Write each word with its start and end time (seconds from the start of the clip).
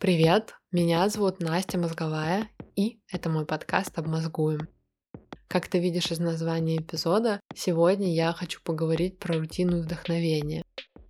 Привет, 0.00 0.54
меня 0.70 1.08
зовут 1.08 1.40
Настя 1.40 1.76
Мозговая, 1.76 2.48
и 2.76 3.00
это 3.10 3.28
мой 3.30 3.44
подкаст 3.44 3.98
«Обмозгуем». 3.98 4.68
Как 5.48 5.66
ты 5.66 5.80
видишь 5.80 6.12
из 6.12 6.20
названия 6.20 6.76
эпизода, 6.76 7.40
сегодня 7.52 8.14
я 8.14 8.32
хочу 8.32 8.60
поговорить 8.62 9.18
про 9.18 9.38
рутину 9.38 9.78
и 9.78 9.80
вдохновение. 9.80 10.62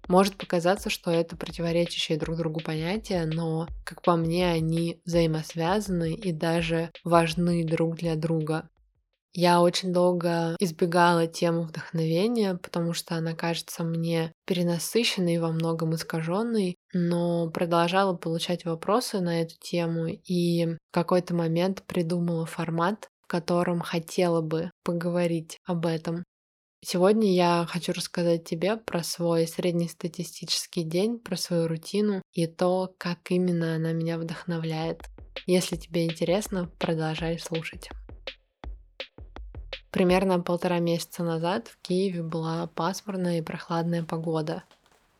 Может 0.08 0.38
показаться, 0.38 0.88
что 0.88 1.10
это 1.10 1.36
противоречащие 1.36 2.16
друг 2.16 2.38
другу 2.38 2.60
понятия, 2.60 3.26
но, 3.26 3.68
как 3.84 4.00
по 4.00 4.16
мне, 4.16 4.50
они 4.50 5.02
взаимосвязаны 5.04 6.14
и 6.14 6.32
даже 6.32 6.90
важны 7.04 7.66
друг 7.66 7.96
для 7.96 8.16
друга. 8.16 8.70
Я 9.32 9.60
очень 9.60 9.92
долго 9.92 10.56
избегала 10.58 11.26
тему 11.26 11.62
вдохновения, 11.62 12.54
потому 12.54 12.92
что 12.92 13.14
она 13.14 13.34
кажется 13.34 13.84
мне 13.84 14.32
перенасыщенной 14.46 15.34
и 15.34 15.38
во 15.38 15.52
многом 15.52 15.94
искаженной, 15.94 16.76
но 16.92 17.50
продолжала 17.50 18.14
получать 18.14 18.64
вопросы 18.64 19.20
на 19.20 19.42
эту 19.42 19.54
тему 19.60 20.06
и 20.06 20.66
в 20.66 20.78
какой-то 20.92 21.34
момент 21.34 21.82
придумала 21.86 22.46
формат, 22.46 23.08
в 23.22 23.26
котором 23.26 23.80
хотела 23.80 24.40
бы 24.40 24.70
поговорить 24.82 25.58
об 25.64 25.86
этом. 25.86 26.24
Сегодня 26.84 27.34
я 27.34 27.66
хочу 27.68 27.92
рассказать 27.92 28.44
тебе 28.44 28.76
про 28.76 29.02
свой 29.02 29.46
среднестатистический 29.48 30.84
день, 30.84 31.18
про 31.18 31.36
свою 31.36 31.66
рутину 31.66 32.22
и 32.32 32.46
то, 32.46 32.94
как 32.98 33.30
именно 33.30 33.74
она 33.74 33.92
меня 33.92 34.16
вдохновляет. 34.16 35.02
Если 35.46 35.76
тебе 35.76 36.06
интересно, 36.06 36.70
продолжай 36.78 37.38
слушать. 37.38 37.90
Примерно 39.90 40.40
полтора 40.40 40.80
месяца 40.80 41.22
назад 41.22 41.68
в 41.68 41.78
Киеве 41.80 42.22
была 42.22 42.68
пасмурная 42.74 43.38
и 43.38 43.42
прохладная 43.42 44.02
погода. 44.02 44.62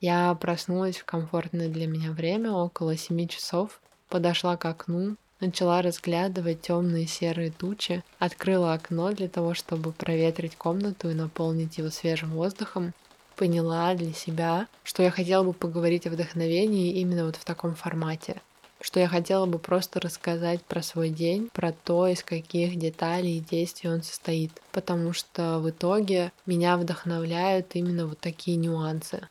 Я 0.01 0.35
проснулась 0.35 0.99
в 0.99 1.05
комфортное 1.05 1.69
для 1.69 1.87
меня 1.87 2.13
время, 2.13 2.53
около 2.53 2.97
7 2.97 3.27
часов, 3.29 3.81
подошла 4.09 4.57
к 4.57 4.65
окну, 4.67 5.17
начала 5.41 5.81
разглядывать 5.83 6.61
темные 6.61 7.07
серые 7.07 7.51
тучи, 7.51 8.05
открыла 8.19 8.75
окно 8.75 9.11
для 9.13 9.29
того, 9.29 9.55
чтобы 9.55 9.93
проветрить 9.93 10.57
комнату 10.57 11.11
и 11.11 11.15
наполнить 11.15 11.79
его 11.79 11.89
свежим 11.91 12.33
воздухом, 12.33 12.93
поняла 13.37 13.95
для 13.95 14.13
себя, 14.13 14.67
что 14.85 15.03
я 15.03 15.11
хотела 15.11 15.45
бы 15.45 15.53
поговорить 15.53 16.07
о 16.07 16.11
вдохновении 16.11 16.93
именно 17.01 17.25
вот 17.25 17.37
в 17.37 17.45
таком 17.45 17.75
формате 17.75 18.41
что 18.89 19.01
я 19.01 19.07
хотела 19.07 19.45
бы 19.45 19.59
просто 19.59 20.01
рассказать 20.01 20.63
про 20.63 20.81
свой 20.81 21.11
день, 21.11 21.51
про 21.53 21.73
то, 21.73 22.07
из 22.07 22.25
каких 22.25 22.77
деталей 22.77 23.37
и 23.37 23.41
действий 23.41 23.91
он 23.91 24.03
состоит, 24.03 24.51
потому 24.73 25.13
что 25.13 25.59
в 25.59 25.69
итоге 25.69 26.33
меня 26.47 26.79
вдохновляют 26.79 27.67
именно 27.75 28.07
вот 28.07 28.19
такие 28.19 28.57
нюансы. 28.57 29.29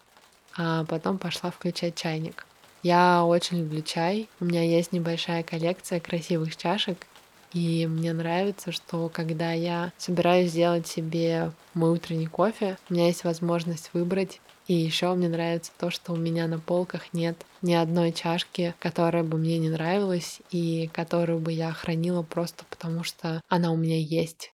А 0.56 0.86
потом 0.86 1.18
пошла 1.18 1.50
включать 1.50 1.96
чайник. 1.96 2.46
Я 2.84 3.26
очень 3.26 3.58
люблю 3.62 3.82
чай, 3.82 4.30
у 4.40 4.46
меня 4.46 4.62
есть 4.62 4.92
небольшая 4.92 5.42
коллекция 5.42 6.00
красивых 6.00 6.56
чашек, 6.56 7.08
и 7.52 7.88
мне 7.88 8.14
нравится, 8.14 8.72
что 8.72 9.10
когда 9.10 9.54
я 9.54 9.92
собираюсь 9.98 10.52
сделать 10.52 10.86
себе 10.86 11.52
мой 11.74 11.90
утренний 11.90 12.28
кофе, 12.28 12.78
у 12.92 12.94
меня 12.94 13.08
есть 13.08 13.24
возможность 13.24 13.90
выбрать 13.94 14.40
и 14.68 14.74
еще 14.74 15.14
мне 15.14 15.30
нравится 15.30 15.72
то, 15.78 15.90
что 15.90 16.14
у 16.14 16.18
меня 16.18 16.48
на 16.48 16.60
полках 16.60 17.14
нет 17.14 17.38
ни 17.62 17.74
одной 17.74 18.12
чашки, 18.12 18.76
которая 18.80 19.24
бы 19.24 19.38
мне 19.38 19.58
не 19.58 19.70
нравилась 19.70 20.42
и 20.52 20.90
которую 20.94 21.40
бы 21.40 21.52
я 21.52 21.72
хранила 21.72 22.22
просто 22.22 22.66
потому, 22.70 23.04
что 23.04 23.42
она 23.48 23.72
у 23.72 23.78
меня 23.78 23.98
есть. 23.98 24.52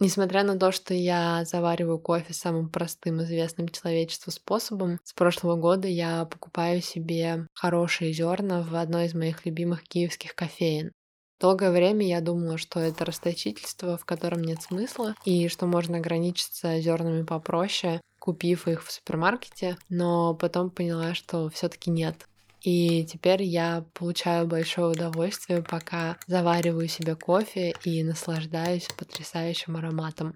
Несмотря 0.00 0.44
на 0.44 0.56
то, 0.56 0.70
что 0.70 0.94
я 0.94 1.44
завариваю 1.44 1.98
кофе 1.98 2.32
самым 2.32 2.68
простым 2.68 3.20
известным 3.22 3.68
человечеству 3.68 4.30
способом, 4.30 5.00
с 5.02 5.12
прошлого 5.12 5.56
года 5.56 5.88
я 5.88 6.24
покупаю 6.24 6.80
себе 6.82 7.48
хорошие 7.52 8.12
зерна 8.12 8.62
в 8.62 8.76
одной 8.76 9.06
из 9.06 9.14
моих 9.14 9.44
любимых 9.44 9.82
киевских 9.82 10.36
кофеин. 10.36 10.92
Долгое 11.40 11.70
время 11.70 12.06
я 12.06 12.20
думала, 12.20 12.58
что 12.58 12.80
это 12.80 13.04
расточительство, 13.04 13.96
в 13.96 14.04
котором 14.04 14.42
нет 14.42 14.62
смысла, 14.62 15.14
и 15.24 15.48
что 15.48 15.66
можно 15.66 15.98
ограничиться 15.98 16.80
зернами 16.80 17.22
попроще, 17.24 18.00
купив 18.18 18.68
их 18.68 18.84
в 18.84 18.90
супермаркете, 18.90 19.76
но 19.88 20.34
потом 20.34 20.70
поняла, 20.70 21.14
что 21.14 21.48
все-таки 21.50 21.90
нет. 21.90 22.26
И 22.62 23.04
теперь 23.04 23.42
я 23.42 23.84
получаю 23.94 24.46
большое 24.46 24.88
удовольствие, 24.88 25.62
пока 25.62 26.18
завариваю 26.26 26.88
себе 26.88 27.14
кофе 27.14 27.74
и 27.84 28.02
наслаждаюсь 28.02 28.88
потрясающим 28.96 29.76
ароматом. 29.76 30.34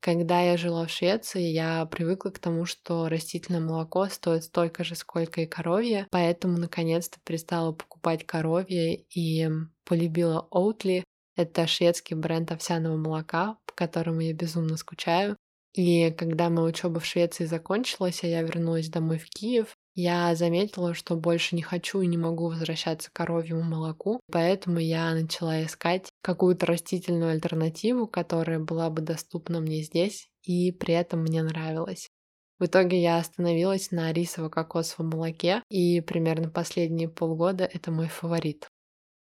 Когда 0.00 0.40
я 0.40 0.56
жила 0.56 0.86
в 0.86 0.90
Швеции, 0.90 1.42
я 1.42 1.86
привыкла 1.86 2.30
к 2.30 2.40
тому, 2.40 2.66
что 2.66 3.08
растительное 3.08 3.60
молоко 3.60 4.08
стоит 4.08 4.42
столько 4.42 4.82
же, 4.82 4.96
сколько 4.96 5.42
и 5.42 5.46
коровье, 5.46 6.08
поэтому 6.10 6.58
наконец-то 6.58 7.20
перестала 7.24 7.70
покупать 7.70 8.26
коровье 8.26 9.04
и 9.14 9.48
полюбила 9.84 10.48
Oatly. 10.50 11.04
Это 11.36 11.68
шведский 11.68 12.16
бренд 12.16 12.50
овсяного 12.50 12.96
молока, 12.96 13.58
по 13.64 13.74
которому 13.74 14.20
я 14.20 14.34
безумно 14.34 14.76
скучаю. 14.76 15.36
И 15.74 16.10
когда 16.10 16.50
моя 16.50 16.68
учеба 16.68 17.00
в 17.00 17.06
Швеции 17.06 17.46
закончилась, 17.46 18.22
а 18.22 18.26
я 18.26 18.42
вернулась 18.42 18.88
домой 18.88 19.18
в 19.18 19.28
Киев, 19.30 19.76
я 19.94 20.34
заметила, 20.34 20.94
что 20.94 21.16
больше 21.16 21.54
не 21.54 21.62
хочу 21.62 22.00
и 22.00 22.06
не 22.06 22.16
могу 22.16 22.48
возвращаться 22.48 23.10
к 23.10 23.14
коровьему 23.14 23.62
молоку, 23.62 24.20
поэтому 24.30 24.78
я 24.78 25.12
начала 25.14 25.62
искать 25.64 26.08
какую-то 26.22 26.66
растительную 26.66 27.32
альтернативу, 27.32 28.06
которая 28.06 28.58
была 28.58 28.88
бы 28.90 29.02
доступна 29.02 29.60
мне 29.60 29.82
здесь 29.82 30.28
и 30.42 30.72
при 30.72 30.94
этом 30.94 31.20
мне 31.20 31.42
нравилась. 31.42 32.08
В 32.58 32.66
итоге 32.66 33.02
я 33.02 33.18
остановилась 33.18 33.90
на 33.90 34.12
рисово-кокосовом 34.12 35.10
молоке, 35.10 35.62
и 35.68 36.00
примерно 36.00 36.48
последние 36.48 37.08
полгода 37.08 37.64
это 37.64 37.90
мой 37.90 38.08
фаворит. 38.08 38.68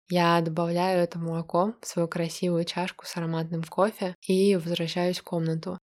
Я 0.10 0.40
добавляю 0.42 1.04
это 1.04 1.20
молоко 1.20 1.74
в 1.82 1.88
свою 1.88 2.08
красивую 2.08 2.64
чашку 2.64 3.06
с 3.06 3.18
ароматным 3.18 3.64
кофе 3.64 4.16
и 4.26 4.56
возвращаюсь 4.56 5.20
в 5.20 5.24
комнату. 5.24 5.78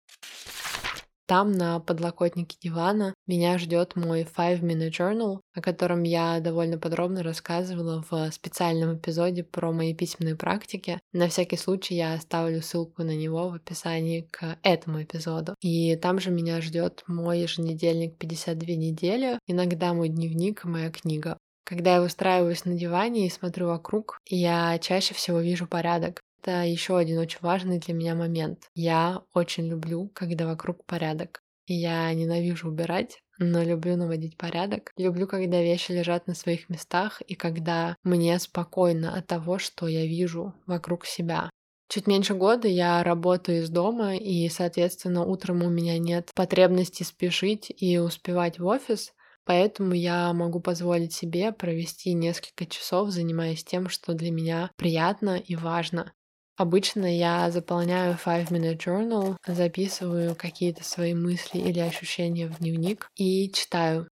Там, 1.27 1.53
на 1.53 1.81
подлокотнике 1.81 2.59
дивана, 2.61 3.15
меня 3.27 3.57
ждет 3.57 3.97
мой 3.97 4.25
Five 4.25 4.61
Minute 4.61 4.91
Journal, 4.91 5.41
о 5.55 5.61
котором 5.63 6.03
я 6.03 6.39
довольно 6.41 6.79
подробно 6.79 7.23
рассказывала 7.23 8.05
в 8.11 8.31
специальном 8.31 8.99
эпизоде 8.99 9.43
про 9.43 9.73
мои 9.73 9.95
письменные 9.95 10.37
практики. 10.37 11.01
На 11.13 11.29
всякий 11.29 11.57
случай 11.57 11.95
я 11.95 12.13
оставлю 12.13 12.61
ссылку 12.61 13.05
на 13.05 13.17
него 13.17 13.49
в 13.49 13.55
описании 13.55 14.29
к 14.31 14.59
этому 14.63 15.03
эпизоду. 15.03 15.55
И 15.63 15.97
там 15.97 16.21
же 16.21 16.31
меня 16.31 16.61
ждет 16.61 17.03
мой 17.07 17.41
еженедельник 17.41 18.19
52 18.19 18.75
недели, 18.75 19.39
иногда 19.47 19.95
мой 19.95 20.11
дневник 20.11 20.65
и 20.65 20.69
моя 20.69 20.91
книга. 20.91 21.39
Когда 21.65 21.95
я 21.95 22.03
устраиваюсь 22.03 22.65
на 22.67 22.75
диване 22.75 23.27
и 23.27 23.31
смотрю 23.31 23.69
вокруг, 23.69 24.19
я 24.27 24.79
чаще 24.79 25.15
всего 25.15 25.41
вижу 25.41 25.67
порядок. 25.67 26.21
Это 26.43 26.65
еще 26.65 26.99
один 26.99 27.19
очень 27.19 27.39
важный 27.41 27.79
для 27.79 27.95
меня 27.95 28.15
момент. 28.15 28.69
Я 28.75 29.23
очень 29.33 29.67
люблю, 29.67 30.11
когда 30.15 30.47
вокруг 30.47 30.85
порядок. 30.85 31.41
Я 31.67 32.13
ненавижу 32.13 32.69
убирать, 32.69 33.21
но 33.39 33.63
люблю 33.63 33.97
наводить 33.97 34.37
порядок. 34.37 34.93
Люблю, 34.99 35.27
когда 35.27 35.63
вещи 35.63 35.93
лежат 35.93 36.27
на 36.27 36.35
своих 36.35 36.69
местах 36.69 37.23
и 37.23 37.35
когда 37.35 37.97
мне 38.05 38.39
спокойно 38.39 39.17
от 39.17 39.27
того, 39.27 39.59
что 39.59 39.89
я 39.89 40.05
вижу 40.05 40.55
вокруг 40.67 41.07
себя. 41.07 41.49
Чуть 41.89 42.07
меньше 42.07 42.35
года 42.35 42.69
я 42.69 43.03
работаю 43.03 43.63
из 43.63 43.71
дома, 43.71 44.17
и, 44.17 44.49
соответственно, 44.49 45.25
утром 45.25 45.63
у 45.63 45.71
меня 45.71 45.99
нет 45.99 46.31
потребности 46.35 47.03
спешить 47.03 47.73
и 47.75 47.99
успевать 47.99 48.59
в 48.59 48.67
офис, 48.67 49.13
поэтому 49.45 49.95
я 49.95 50.33
могу 50.33 50.61
позволить 50.61 51.13
себе 51.13 51.53
провести 51.53 52.13
несколько 52.15 52.67
часов, 52.67 53.11
занимаясь 53.11 53.65
тем, 53.65 53.89
что 53.89 54.15
для 54.15 54.31
меня 54.31 54.71
приятно 54.77 55.37
и 55.37 55.57
важно. 55.57 56.13
Обычно 56.57 57.07
я 57.07 57.51
заполняю 57.51 58.15
Five 58.15 58.49
Minute 58.51 58.79
Journal, 58.79 59.37
записываю 59.47 60.37
какие-то 60.37 60.85
свои 60.85 61.15
мысли 61.15 61.59
или 61.59 61.81
ощущения 61.81 62.47
в 62.47 62.59
дневник 62.59 63.09
и 63.17 63.51
читаю. 63.51 64.09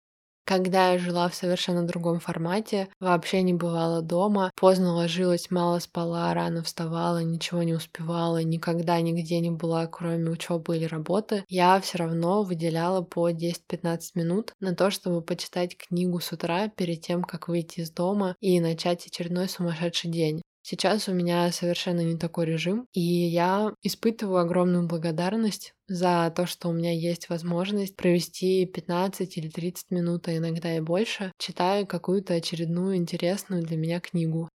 Когда 0.49 0.93
я 0.93 0.97
жила 0.97 1.29
в 1.29 1.35
совершенно 1.35 1.85
другом 1.85 2.19
формате, 2.19 2.87
вообще 2.99 3.43
не 3.43 3.53
бывала 3.53 4.01
дома, 4.01 4.49
поздно 4.55 4.95
ложилась, 4.95 5.51
мало 5.51 5.77
спала, 5.77 6.33
рано 6.33 6.63
вставала, 6.63 7.21
ничего 7.21 7.61
не 7.61 7.75
успевала, 7.75 8.41
никогда 8.41 8.99
нигде 8.99 9.41
не 9.41 9.51
была, 9.51 9.85
кроме 9.85 10.31
учебы 10.31 10.75
или 10.75 10.85
работы, 10.85 11.43
я 11.49 11.79
все 11.79 11.99
равно 11.99 12.41
выделяла 12.41 13.03
по 13.03 13.29
10-15 13.29 13.99
минут 14.15 14.55
на 14.59 14.73
то, 14.73 14.89
чтобы 14.89 15.21
почитать 15.21 15.77
книгу 15.77 16.19
с 16.19 16.31
утра 16.31 16.67
перед 16.67 17.01
тем, 17.01 17.23
как 17.23 17.47
выйти 17.47 17.81
из 17.81 17.91
дома 17.91 18.35
и 18.39 18.59
начать 18.59 19.05
очередной 19.05 19.47
сумасшедший 19.49 20.09
день. 20.09 20.41
Сейчас 20.63 21.07
у 21.07 21.13
меня 21.13 21.51
совершенно 21.51 22.01
не 22.01 22.17
такой 22.17 22.47
режим, 22.47 22.87
и 22.91 23.01
я 23.01 23.71
испытываю 23.83 24.39
огромную 24.39 24.87
благодарность 24.87 25.73
за 25.89 26.31
то, 26.35 26.45
что 26.45 26.69
у 26.69 26.73
меня 26.73 26.93
есть 26.93 27.29
возможность 27.29 27.95
провести 27.95 28.65
15 28.65 29.37
или 29.37 29.49
30 29.49 29.91
минут, 29.91 30.27
а 30.27 30.37
иногда 30.37 30.75
и 30.75 30.79
больше, 30.79 31.31
читая 31.37 31.85
какую-то 31.85 32.35
очередную 32.35 32.95
интересную 32.95 33.63
для 33.63 33.75
меня 33.75 33.99
книгу. 33.99 34.49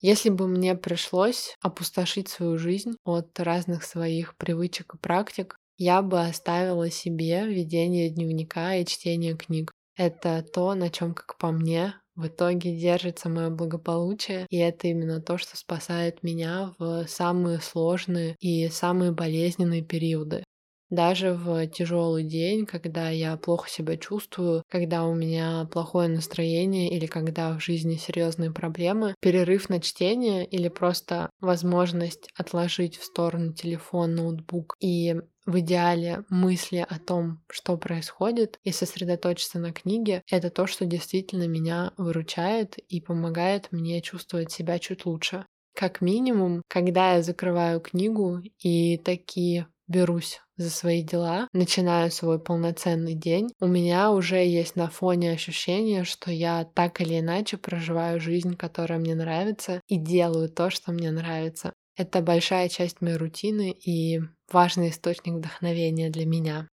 Если 0.00 0.30
бы 0.30 0.48
мне 0.48 0.74
пришлось 0.74 1.54
опустошить 1.60 2.28
свою 2.28 2.58
жизнь 2.58 2.96
от 3.04 3.38
разных 3.40 3.84
своих 3.84 4.36
привычек 4.36 4.94
и 4.94 4.98
практик, 4.98 5.56
я 5.78 6.02
бы 6.02 6.20
оставила 6.20 6.90
себе 6.90 7.46
ведение 7.46 8.10
дневника 8.10 8.76
и 8.76 8.84
чтение 8.84 9.36
книг. 9.36 9.72
Это 9.96 10.42
то, 10.42 10.74
на 10.74 10.90
чем, 10.90 11.14
как 11.14 11.38
по 11.38 11.50
мне, 11.50 11.94
в 12.16 12.26
итоге 12.26 12.76
держится 12.76 13.28
мое 13.28 13.50
благополучие, 13.50 14.46
и 14.50 14.56
это 14.56 14.88
именно 14.88 15.20
то, 15.20 15.38
что 15.38 15.56
спасает 15.56 16.22
меня 16.22 16.74
в 16.78 17.06
самые 17.06 17.60
сложные 17.60 18.36
и 18.40 18.68
самые 18.68 19.12
болезненные 19.12 19.82
периоды. 19.82 20.42
Даже 20.88 21.32
в 21.34 21.66
тяжелый 21.66 22.22
день, 22.22 22.64
когда 22.64 23.10
я 23.10 23.36
плохо 23.36 23.68
себя 23.68 23.96
чувствую, 23.96 24.62
когда 24.70 25.04
у 25.04 25.14
меня 25.14 25.68
плохое 25.72 26.08
настроение 26.08 26.88
или 26.90 27.06
когда 27.06 27.58
в 27.58 27.60
жизни 27.62 27.96
серьезные 27.96 28.52
проблемы, 28.52 29.14
перерыв 29.20 29.68
на 29.68 29.80
чтение 29.80 30.46
или 30.46 30.68
просто 30.68 31.30
возможность 31.40 32.28
отложить 32.36 32.96
в 32.96 33.04
сторону 33.04 33.52
телефон, 33.52 34.14
ноутбук 34.14 34.76
и 34.80 35.16
в 35.46 35.58
идеале 35.60 36.24
мысли 36.28 36.84
о 36.88 36.98
том, 36.98 37.42
что 37.50 37.76
происходит, 37.78 38.58
и 38.64 38.72
сосредоточиться 38.72 39.58
на 39.58 39.72
книге, 39.72 40.22
это 40.30 40.50
то, 40.50 40.66
что 40.66 40.84
действительно 40.86 41.46
меня 41.48 41.92
выручает 41.96 42.78
и 42.78 43.00
помогает 43.00 43.68
мне 43.72 44.02
чувствовать 44.02 44.52
себя 44.52 44.78
чуть 44.78 45.06
лучше. 45.06 45.46
Как 45.74 46.00
минимум, 46.00 46.62
когда 46.68 47.14
я 47.14 47.22
закрываю 47.22 47.80
книгу 47.80 48.40
и 48.62 48.96
такие 48.98 49.68
берусь 49.88 50.40
за 50.56 50.70
свои 50.70 51.02
дела, 51.02 51.48
начинаю 51.52 52.10
свой 52.10 52.40
полноценный 52.40 53.14
день, 53.14 53.48
у 53.60 53.66
меня 53.66 54.10
уже 54.10 54.36
есть 54.44 54.74
на 54.76 54.88
фоне 54.88 55.32
ощущение, 55.32 56.04
что 56.04 56.30
я 56.32 56.64
так 56.74 57.00
или 57.00 57.20
иначе 57.20 57.56
проживаю 57.56 58.20
жизнь, 58.20 58.56
которая 58.56 58.98
мне 58.98 59.14
нравится, 59.14 59.80
и 59.86 59.96
делаю 59.96 60.48
то, 60.48 60.70
что 60.70 60.92
мне 60.92 61.10
нравится. 61.10 61.72
Это 61.96 62.20
большая 62.20 62.68
часть 62.68 63.00
моей 63.00 63.16
рутины 63.16 63.70
и 63.70 64.20
важный 64.52 64.90
источник 64.90 65.34
вдохновения 65.34 66.10
для 66.10 66.26
меня. 66.26 66.68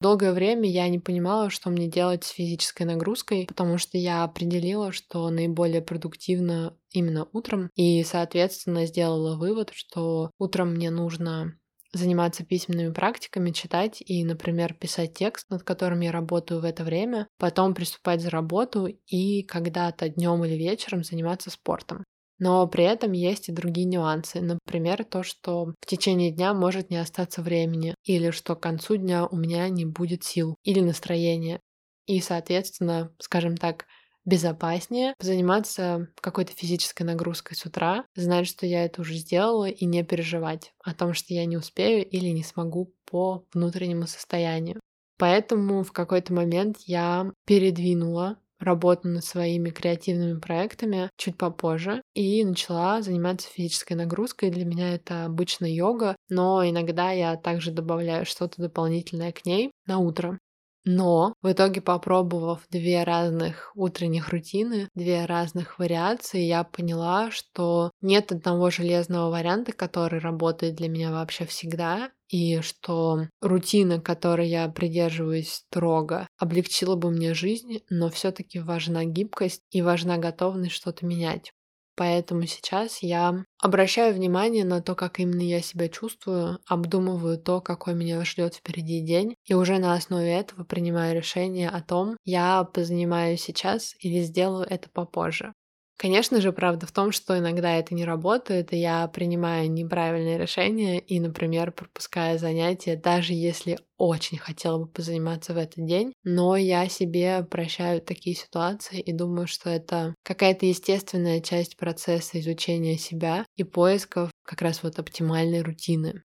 Долгое 0.00 0.32
время 0.32 0.68
я 0.70 0.88
не 0.88 0.98
понимала, 0.98 1.50
что 1.50 1.70
мне 1.70 1.88
делать 1.88 2.24
с 2.24 2.28
физической 2.28 2.82
нагрузкой, 2.82 3.46
потому 3.46 3.78
что 3.78 3.96
я 3.96 4.22
определила, 4.22 4.92
что 4.92 5.28
наиболее 5.30 5.82
продуктивно 5.82 6.76
именно 6.90 7.26
утром, 7.32 7.70
и, 7.74 8.04
соответственно, 8.04 8.86
сделала 8.86 9.36
вывод, 9.36 9.70
что 9.72 10.30
утром 10.38 10.74
мне 10.74 10.90
нужно 10.90 11.58
заниматься 11.92 12.44
письменными 12.44 12.92
практиками, 12.92 13.50
читать 13.50 14.02
и, 14.04 14.24
например, 14.24 14.74
писать 14.74 15.14
текст, 15.14 15.48
над 15.48 15.62
которым 15.62 16.00
я 16.00 16.12
работаю 16.12 16.60
в 16.60 16.64
это 16.64 16.84
время, 16.84 17.26
потом 17.38 17.72
приступать 17.72 18.20
за 18.20 18.30
работу 18.30 18.86
и 18.86 19.42
когда-то 19.42 20.08
днем 20.08 20.44
или 20.44 20.54
вечером 20.54 21.02
заниматься 21.02 21.50
спортом. 21.50 22.04
Но 22.44 22.66
при 22.66 22.84
этом 22.84 23.12
есть 23.12 23.48
и 23.48 23.52
другие 23.52 23.86
нюансы. 23.86 24.42
Например, 24.42 25.02
то, 25.02 25.22
что 25.22 25.72
в 25.80 25.86
течение 25.86 26.30
дня 26.30 26.52
может 26.52 26.90
не 26.90 26.98
остаться 26.98 27.40
времени, 27.40 27.94
или 28.04 28.32
что 28.32 28.54
к 28.54 28.60
концу 28.60 28.96
дня 28.96 29.26
у 29.26 29.34
меня 29.34 29.66
не 29.70 29.86
будет 29.86 30.24
сил 30.24 30.54
или 30.62 30.80
настроения. 30.80 31.60
И, 32.06 32.20
соответственно, 32.20 33.10
скажем 33.18 33.56
так, 33.56 33.86
безопаснее 34.26 35.14
заниматься 35.20 36.08
какой-то 36.20 36.52
физической 36.52 37.04
нагрузкой 37.04 37.56
с 37.56 37.64
утра, 37.64 38.04
знать, 38.14 38.46
что 38.46 38.66
я 38.66 38.84
это 38.84 39.00
уже 39.00 39.14
сделала, 39.14 39.70
и 39.70 39.86
не 39.86 40.04
переживать 40.04 40.74
о 40.84 40.92
том, 40.92 41.14
что 41.14 41.32
я 41.32 41.46
не 41.46 41.56
успею 41.56 42.06
или 42.06 42.28
не 42.28 42.42
смогу 42.42 42.92
по 43.06 43.46
внутреннему 43.54 44.06
состоянию. 44.06 44.80
Поэтому 45.16 45.82
в 45.82 45.92
какой-то 45.92 46.34
момент 46.34 46.76
я 46.84 47.32
передвинула 47.46 48.36
работу 48.64 49.08
над 49.08 49.24
своими 49.24 49.70
креативными 49.70 50.38
проектами 50.40 51.10
чуть 51.16 51.36
попозже 51.38 52.02
и 52.14 52.44
начала 52.44 53.02
заниматься 53.02 53.48
физической 53.48 53.94
нагрузкой. 53.94 54.50
Для 54.50 54.64
меня 54.64 54.94
это 54.94 55.26
обычно 55.26 55.66
йога, 55.66 56.16
но 56.28 56.68
иногда 56.68 57.10
я 57.12 57.36
также 57.36 57.70
добавляю 57.70 58.26
что-то 58.26 58.60
дополнительное 58.62 59.32
к 59.32 59.44
ней 59.46 59.70
на 59.86 59.98
утро. 59.98 60.38
Но 60.86 61.34
в 61.40 61.50
итоге, 61.50 61.80
попробовав 61.80 62.66
две 62.70 63.04
разных 63.04 63.72
утренних 63.74 64.28
рутины, 64.28 64.88
две 64.94 65.24
разных 65.24 65.78
вариации, 65.78 66.42
я 66.42 66.62
поняла, 66.62 67.30
что 67.30 67.90
нет 68.02 68.32
одного 68.32 68.68
железного 68.70 69.30
варианта, 69.30 69.72
который 69.72 70.20
работает 70.20 70.74
для 70.74 70.88
меня 70.90 71.10
вообще 71.10 71.46
всегда, 71.46 72.10
и 72.28 72.60
что 72.60 73.28
рутина, 73.40 73.98
которой 74.00 74.48
я 74.48 74.68
придерживаюсь 74.68 75.54
строго, 75.54 76.26
облегчила 76.36 76.96
бы 76.96 77.10
мне 77.10 77.32
жизнь, 77.32 77.80
но 77.88 78.10
все-таки 78.10 78.58
важна 78.60 79.04
гибкость 79.06 79.62
и 79.70 79.80
важна 79.80 80.18
готовность 80.18 80.74
что-то 80.74 81.06
менять. 81.06 81.53
Поэтому 81.96 82.46
сейчас 82.46 83.02
я 83.02 83.44
обращаю 83.62 84.14
внимание 84.14 84.64
на 84.64 84.80
то, 84.82 84.94
как 84.94 85.20
именно 85.20 85.42
я 85.42 85.60
себя 85.62 85.88
чувствую, 85.88 86.58
обдумываю 86.66 87.38
то, 87.38 87.60
какой 87.60 87.94
меня 87.94 88.24
ждет 88.24 88.54
впереди 88.56 89.00
день, 89.00 89.36
и 89.44 89.54
уже 89.54 89.78
на 89.78 89.94
основе 89.94 90.32
этого 90.32 90.64
принимаю 90.64 91.14
решение 91.16 91.68
о 91.68 91.82
том, 91.82 92.16
я 92.24 92.64
позанимаюсь 92.64 93.42
сейчас 93.42 93.94
или 94.00 94.22
сделаю 94.22 94.66
это 94.68 94.88
попозже. 94.90 95.52
Конечно 95.96 96.40
же, 96.40 96.52
правда 96.52 96.86
в 96.86 96.92
том, 96.92 97.12
что 97.12 97.38
иногда 97.38 97.76
это 97.76 97.94
не 97.94 98.04
работает, 98.04 98.72
и 98.72 98.76
я 98.78 99.06
принимаю 99.08 99.70
неправильные 99.70 100.38
решения 100.38 100.98
и, 100.98 101.20
например, 101.20 101.70
пропускаю 101.72 102.38
занятия, 102.38 102.96
даже 102.96 103.32
если 103.32 103.78
очень 103.96 104.38
хотела 104.38 104.78
бы 104.78 104.86
позаниматься 104.88 105.54
в 105.54 105.56
этот 105.56 105.86
день, 105.86 106.12
но 106.24 106.56
я 106.56 106.88
себе 106.88 107.44
прощаю 107.48 108.00
такие 108.02 108.34
ситуации 108.34 109.00
и 109.00 109.12
думаю, 109.12 109.46
что 109.46 109.70
это 109.70 110.14
какая-то 110.24 110.66
естественная 110.66 111.40
часть 111.40 111.76
процесса 111.76 112.40
изучения 112.40 112.98
себя 112.98 113.46
и 113.56 113.62
поисков 113.62 114.30
как 114.44 114.62
раз 114.62 114.82
вот 114.82 114.98
оптимальной 114.98 115.62
рутины. 115.62 116.24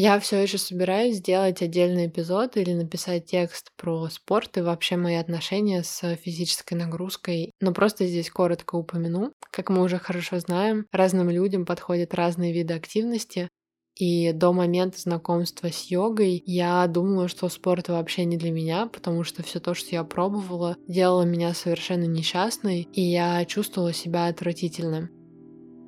Я 0.00 0.20
все 0.20 0.40
еще 0.40 0.58
собираюсь 0.58 1.16
сделать 1.16 1.60
отдельный 1.60 2.06
эпизод 2.06 2.56
или 2.56 2.72
написать 2.72 3.26
текст 3.26 3.72
про 3.76 4.08
спорт 4.08 4.56
и 4.56 4.60
вообще 4.60 4.94
мои 4.94 5.16
отношения 5.16 5.82
с 5.82 6.14
физической 6.14 6.74
нагрузкой, 6.74 7.50
но 7.60 7.72
просто 7.72 8.06
здесь 8.06 8.30
коротко 8.30 8.76
упомяну. 8.76 9.32
Как 9.50 9.70
мы 9.70 9.82
уже 9.82 9.98
хорошо 9.98 10.38
знаем, 10.38 10.86
разным 10.92 11.30
людям 11.30 11.66
подходят 11.66 12.14
разные 12.14 12.52
виды 12.52 12.74
активности, 12.74 13.48
и 13.96 14.30
до 14.30 14.52
момента 14.52 15.00
знакомства 15.00 15.72
с 15.72 15.90
йогой 15.90 16.40
я 16.46 16.86
думала, 16.86 17.26
что 17.26 17.48
спорт 17.48 17.88
вообще 17.88 18.24
не 18.24 18.36
для 18.36 18.52
меня, 18.52 18.86
потому 18.86 19.24
что 19.24 19.42
все 19.42 19.58
то, 19.58 19.74
что 19.74 19.88
я 19.90 20.04
пробовала, 20.04 20.76
делало 20.86 21.24
меня 21.24 21.52
совершенно 21.54 22.04
несчастной, 22.04 22.82
и 22.92 23.00
я 23.00 23.44
чувствовала 23.46 23.92
себя 23.92 24.28
отвратительным. 24.28 25.17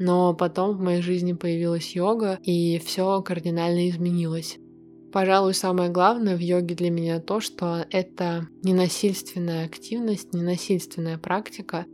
Но 0.01 0.33
потом 0.33 0.77
в 0.77 0.81
моей 0.81 1.03
жизни 1.03 1.35
появилась 1.35 1.95
йога, 1.95 2.39
и 2.43 2.79
все 2.79 3.21
кардинально 3.21 3.91
изменилось. 3.91 4.57
Пожалуй, 5.13 5.53
самое 5.53 5.91
главное 5.91 6.37
в 6.37 6.41
йоге 6.41 6.75
для 6.75 6.91
меня 6.91 7.21
то, 7.21 7.41
что 7.41 7.85
это 7.91 8.49
ненасильственная 8.63 9.67
активность, 9.67 10.33
ненасильственная 10.33 11.19
практика. 11.19 11.85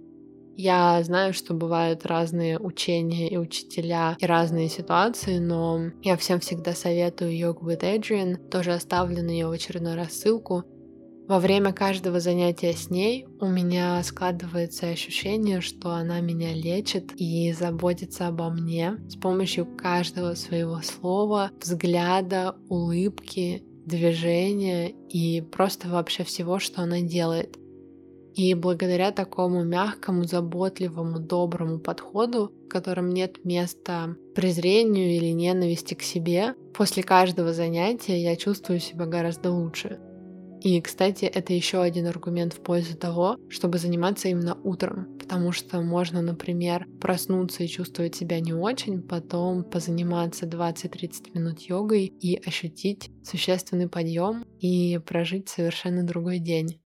Я 0.55 1.03
знаю, 1.03 1.35
что 1.35 1.53
бывают 1.53 2.07
разные 2.07 2.61
учения 2.61 3.29
и 3.29 3.39
учителя, 3.39 4.17
и 4.21 4.25
разные 4.25 4.69
ситуации, 4.69 5.39
но 5.39 5.91
я 6.03 6.17
всем 6.17 6.39
всегда 6.39 6.75
советую 6.75 7.37
йогу 7.37 7.69
with 7.69 7.83
Adrian. 7.83 8.37
Тоже 8.51 8.73
оставлю 8.73 9.17
на 9.17 9.31
нее 9.31 9.49
в 9.49 9.51
очередной 9.51 9.97
раз 9.97 10.13
ссылку. 10.13 10.63
Во 11.29 11.41
время 11.41 11.73
каждого 11.73 12.21
занятия 12.21 12.73
с 12.73 12.89
ней 12.89 13.27
у 13.41 13.47
меня 13.47 14.01
складывается 14.05 14.87
ощущение, 14.87 15.61
что 15.61 15.91
она 15.91 16.21
меня 16.21 16.55
лечит 16.55 17.13
и 17.17 17.53
заботится 17.53 18.29
обо 18.29 18.49
мне 18.49 18.99
с 19.09 19.17
помощью 19.17 19.67
каждого 19.67 20.35
своего 20.35 20.81
слова, 20.83 21.51
взгляда, 21.61 22.55
улыбки, 22.69 23.65
движения 23.87 24.91
и 25.09 25.41
просто 25.41 25.89
вообще 25.89 26.23
всего, 26.23 26.61
что 26.61 26.83
она 26.83 27.01
делает. 27.01 27.59
И 28.37 28.55
благодаря 28.55 29.11
такому 29.11 29.65
мягкому, 29.65 30.25
заботливому, 30.25 31.19
доброму 31.19 31.81
подходу, 31.81 32.53
в 32.67 32.69
котором 32.69 33.11
нет 33.11 33.45
места 33.45 34.15
презрению 34.37 35.17
или 35.17 35.33
ненависти 35.33 35.95
к 35.95 36.03
себе, 36.03 36.55
после 36.73 37.03
каждого 37.03 37.53
занятия 37.53 38.23
я 38.23 38.37
чувствую 38.37 38.79
себя 38.79 39.07
гораздо 39.07 39.51
лучше. 39.51 39.99
И, 40.67 40.81
кстати, 40.81 41.27
это 41.27 41.53
еще 41.53 41.81
один 41.81 42.09
аргумент 42.09 42.53
в 42.53 42.61
пользу 42.61 42.97
того, 42.97 43.37
чтобы 43.49 43.79
заниматься 43.79 44.27
именно 44.27 44.59
утром, 44.65 45.17
потому 45.17 45.53
что 45.53 45.81
можно, 45.81 46.23
например, 46.23 46.89
проснуться 47.01 47.63
и 47.63 47.69
чувствовать 47.69 48.17
себя 48.17 48.41
не 48.41 48.53
очень, 48.53 49.01
потом 49.01 49.63
позаниматься 49.63 50.45
20-30 50.45 51.35
минут 51.35 51.61
йогой 51.61 52.07
и 52.07 52.45
ощутить 52.45 53.13
существенный 53.23 53.89
подъем 53.89 54.43
и 54.59 54.99
прожить 54.99 55.49
совершенно 55.49 56.03
другой 56.03 56.41
день. 56.41 56.83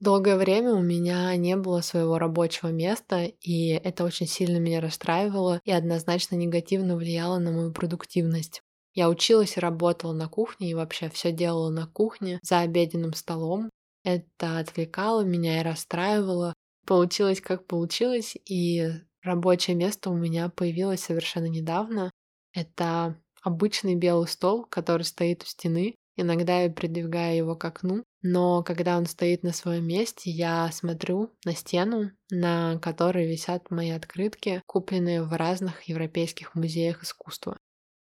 Долгое 0.00 0.36
время 0.36 0.74
у 0.74 0.82
меня 0.82 1.36
не 1.36 1.54
было 1.54 1.80
своего 1.80 2.18
рабочего 2.18 2.72
места, 2.72 3.30
и 3.40 3.68
это 3.68 4.02
очень 4.02 4.26
сильно 4.26 4.58
меня 4.58 4.80
расстраивало 4.80 5.60
и 5.64 5.70
однозначно 5.70 6.34
негативно 6.34 6.96
влияло 6.96 7.38
на 7.38 7.52
мою 7.52 7.72
продуктивность. 7.72 8.63
Я 8.94 9.08
училась 9.08 9.56
и 9.56 9.60
работала 9.60 10.12
на 10.12 10.28
кухне, 10.28 10.70
и 10.70 10.74
вообще 10.74 11.08
все 11.10 11.32
делала 11.32 11.70
на 11.70 11.86
кухне, 11.86 12.38
за 12.42 12.60
обеденным 12.60 13.12
столом. 13.12 13.70
Это 14.04 14.58
отвлекало 14.58 15.22
меня 15.22 15.60
и 15.60 15.64
расстраивало. 15.64 16.54
Получилось 16.86 17.40
как 17.40 17.66
получилось, 17.66 18.36
и 18.44 18.90
рабочее 19.22 19.76
место 19.76 20.10
у 20.10 20.16
меня 20.16 20.48
появилось 20.48 21.00
совершенно 21.00 21.46
недавно. 21.46 22.10
Это 22.52 23.16
обычный 23.42 23.94
белый 23.94 24.28
стол, 24.28 24.64
который 24.64 25.02
стоит 25.02 25.42
у 25.42 25.46
стены, 25.46 25.94
Иногда 26.16 26.60
я 26.60 26.70
придвигаю 26.70 27.36
его 27.36 27.56
к 27.56 27.64
окну, 27.64 28.04
но 28.22 28.62
когда 28.62 28.96
он 28.96 29.06
стоит 29.06 29.42
на 29.42 29.52
своем 29.52 29.86
месте, 29.86 30.30
я 30.30 30.70
смотрю 30.70 31.32
на 31.44 31.54
стену, 31.54 32.12
на 32.30 32.78
которой 32.78 33.26
висят 33.26 33.70
мои 33.70 33.90
открытки, 33.90 34.62
купленные 34.66 35.24
в 35.24 35.32
разных 35.32 35.82
европейских 35.82 36.54
музеях 36.54 37.02
искусства. 37.02 37.58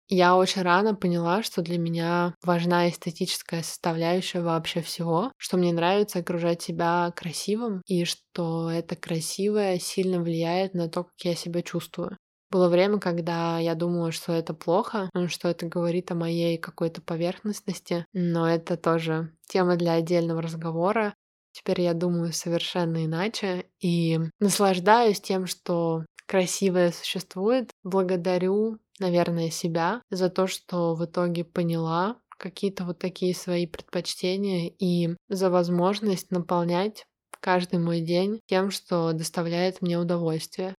Я 0.08 0.36
очень 0.36 0.62
рано 0.62 0.94
поняла, 0.94 1.42
что 1.42 1.62
для 1.62 1.78
меня 1.78 2.34
важна 2.42 2.88
эстетическая 2.88 3.62
составляющая 3.62 4.40
вообще 4.42 4.82
всего, 4.82 5.32
что 5.38 5.56
мне 5.56 5.72
нравится 5.72 6.18
окружать 6.18 6.60
себя 6.60 7.10
красивым 7.16 7.80
и 7.86 8.04
что 8.04 8.70
это 8.70 8.94
красивое 8.94 9.78
сильно 9.78 10.20
влияет 10.20 10.74
на 10.74 10.88
то, 10.88 11.04
как 11.04 11.14
я 11.24 11.34
себя 11.34 11.62
чувствую. 11.62 12.18
Было 12.50 12.68
время, 12.68 12.98
когда 12.98 13.58
я 13.58 13.74
думала, 13.74 14.12
что 14.12 14.32
это 14.34 14.52
плохо, 14.52 15.08
что 15.28 15.48
это 15.48 15.66
говорит 15.66 16.10
о 16.10 16.14
моей 16.14 16.58
какой-то 16.58 17.00
поверхностности, 17.00 18.04
но 18.12 18.46
это 18.46 18.76
тоже 18.76 19.32
тема 19.48 19.76
для 19.76 19.94
отдельного 19.94 20.42
разговора. 20.42 21.14
Теперь 21.52 21.80
я 21.80 21.94
думаю 21.94 22.32
совершенно 22.34 23.06
иначе 23.06 23.66
и 23.80 24.18
наслаждаюсь 24.40 25.20
тем, 25.20 25.46
что 25.46 26.04
красивое 26.26 26.92
существует. 26.92 27.70
Благодарю, 27.82 28.78
наверное, 28.98 29.50
себя 29.50 30.02
за 30.10 30.28
то, 30.30 30.46
что 30.46 30.94
в 30.94 31.04
итоге 31.04 31.44
поняла 31.44 32.18
какие-то 32.38 32.84
вот 32.84 32.98
такие 32.98 33.34
свои 33.34 33.66
предпочтения 33.66 34.72
и 34.78 35.16
за 35.28 35.48
возможность 35.48 36.30
наполнять 36.30 37.04
каждый 37.40 37.78
мой 37.78 38.00
день 38.00 38.40
тем, 38.46 38.70
что 38.70 39.12
доставляет 39.12 39.82
мне 39.82 39.98
удовольствие. 39.98 40.74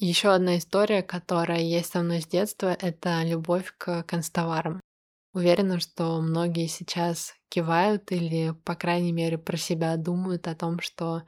Еще 0.00 0.32
одна 0.32 0.58
история, 0.58 1.02
которая 1.02 1.60
есть 1.60 1.90
со 1.90 2.02
мной 2.02 2.20
с 2.20 2.26
детства, 2.26 2.76
это 2.78 3.22
любовь 3.24 3.74
к 3.76 4.04
констоварам. 4.04 4.80
Уверена, 5.34 5.80
что 5.80 6.20
многие 6.20 6.68
сейчас 6.68 7.34
кивают 7.48 8.12
или, 8.12 8.52
по 8.64 8.76
крайней 8.76 9.12
мере, 9.12 9.38
про 9.38 9.56
себя 9.56 9.96
думают 9.96 10.46
о 10.46 10.54
том, 10.54 10.80
что 10.80 11.24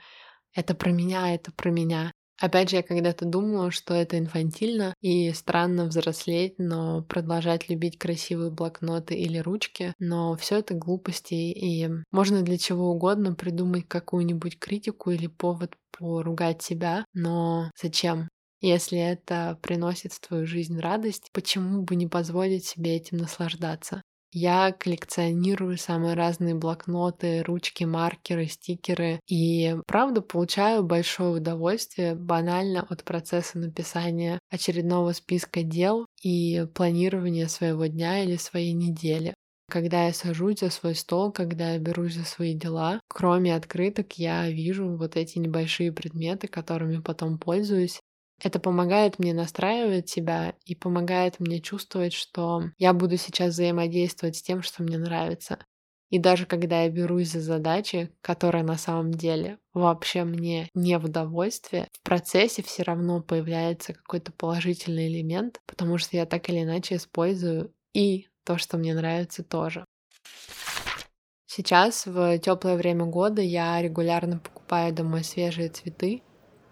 это 0.55 0.75
про 0.75 0.91
меня, 0.91 1.35
это 1.35 1.53
про 1.53 1.71
меня. 1.71 2.13
Опять 2.41 2.71
же, 2.71 2.77
я 2.77 2.83
когда-то 2.83 3.27
думала, 3.27 3.71
что 3.71 3.93
это 3.95 4.19
инфантильно 4.19 4.95
и 5.03 5.31
странно 5.33 5.85
взрослеть, 5.85 6.55
но 6.59 7.03
продолжать 7.03 7.69
любить 7.69 7.99
красивые 7.99 8.51
блокноты 8.51 9.15
или 9.15 9.37
ручки, 9.39 9.93
но 9.99 10.35
все 10.37 10.59
это 10.61 10.73
глупости, 10.75 11.35
и 11.35 11.89
можно 12.11 12.41
для 12.43 12.57
чего 12.57 12.91
угодно 12.93 13.35
придумать 13.35 13.87
какую-нибудь 13.89 14.59
критику 14.59 15.11
или 15.11 15.27
повод 15.27 15.77
поругать 15.99 16.63
себя, 16.63 17.05
но 17.13 17.71
зачем? 17.81 18.29
Если 18.63 18.99
это 18.99 19.59
приносит 19.63 20.13
в 20.15 20.21
твою 20.21 20.47
жизнь 20.47 20.79
радость, 20.79 21.31
почему 21.33 21.83
бы 21.83 21.95
не 21.95 22.07
позволить 22.07 22.65
себе 22.65 22.97
этим 22.97 23.19
наслаждаться? 23.19 24.03
Я 24.33 24.71
коллекционирую 24.73 25.77
самые 25.77 26.15
разные 26.15 26.55
блокноты, 26.55 27.43
ручки, 27.43 27.83
маркеры, 27.83 28.47
стикеры 28.47 29.19
и, 29.27 29.77
правда, 29.87 30.21
получаю 30.21 30.85
большое 30.85 31.31
удовольствие 31.31 32.15
банально 32.15 32.87
от 32.89 33.03
процесса 33.03 33.59
написания 33.59 34.39
очередного 34.49 35.13
списка 35.13 35.65
дел 35.65 36.07
и 36.23 36.65
планирования 36.75 37.49
своего 37.49 37.87
дня 37.87 38.23
или 38.23 38.37
своей 38.37 38.73
недели. 38.73 39.35
Когда 39.69 40.07
я 40.07 40.13
сажусь 40.13 40.61
за 40.61 40.71
свой 40.71 40.95
стол, 40.95 41.33
когда 41.33 41.73
я 41.73 41.79
берусь 41.79 42.15
за 42.15 42.25
свои 42.25 42.55
дела, 42.55 43.01
кроме 43.09 43.55
открыток, 43.55 44.13
я 44.15 44.49
вижу 44.49 44.97
вот 44.97 45.17
эти 45.17 45.39
небольшие 45.39 45.93
предметы, 45.93 46.47
которыми 46.49 46.99
потом 47.01 47.39
пользуюсь, 47.39 48.01
это 48.43 48.59
помогает 48.59 49.19
мне 49.19 49.35
настраивать 49.35 50.09
себя 50.09 50.55
и 50.65 50.75
помогает 50.75 51.41
мне 51.41 51.61
чувствовать, 51.61 52.13
что 52.13 52.65
я 52.79 52.93
буду 52.93 53.17
сейчас 53.17 53.55
взаимодействовать 53.55 54.37
с 54.37 54.43
тем, 54.43 54.63
что 54.63 54.83
мне 54.83 54.99
нравится. 54.99 55.59
И 56.11 56.19
даже 56.19 56.45
когда 56.45 56.83
я 56.83 56.91
берусь 56.91 57.31
за 57.31 57.41
задачи, 57.41 58.11
которые 58.21 58.65
на 58.65 58.77
самом 58.77 59.13
деле 59.13 59.59
вообще 59.73 60.25
мне 60.25 60.69
не 60.75 60.99
в 60.99 61.05
удовольствие, 61.05 61.87
в 61.93 62.03
процессе 62.03 62.63
все 62.63 62.83
равно 62.83 63.23
появляется 63.23 63.95
какой-то 63.95 64.33
положительный 64.33 65.07
элемент, 65.07 65.61
потому 65.67 65.99
что 65.99 66.17
я 66.17 66.27
так 66.27 66.49
или 66.49 66.63
иначе 66.65 66.97
использую 66.97 67.73
и 67.95 68.27
то, 68.45 68.59
что 68.59 68.77
мне 68.77 68.93
нравится 68.93 69.45
тоже. 69.45 69.85
Сейчас 71.47 72.07
в 72.07 72.39
теплое 72.39 72.77
время 72.77 73.07
года 73.07 73.43
я 73.43 73.81
регулярно 73.81 74.39
покупаю 74.39 74.93
домой 74.93 75.25
свежие 75.25 75.69
цветы, 75.69 76.23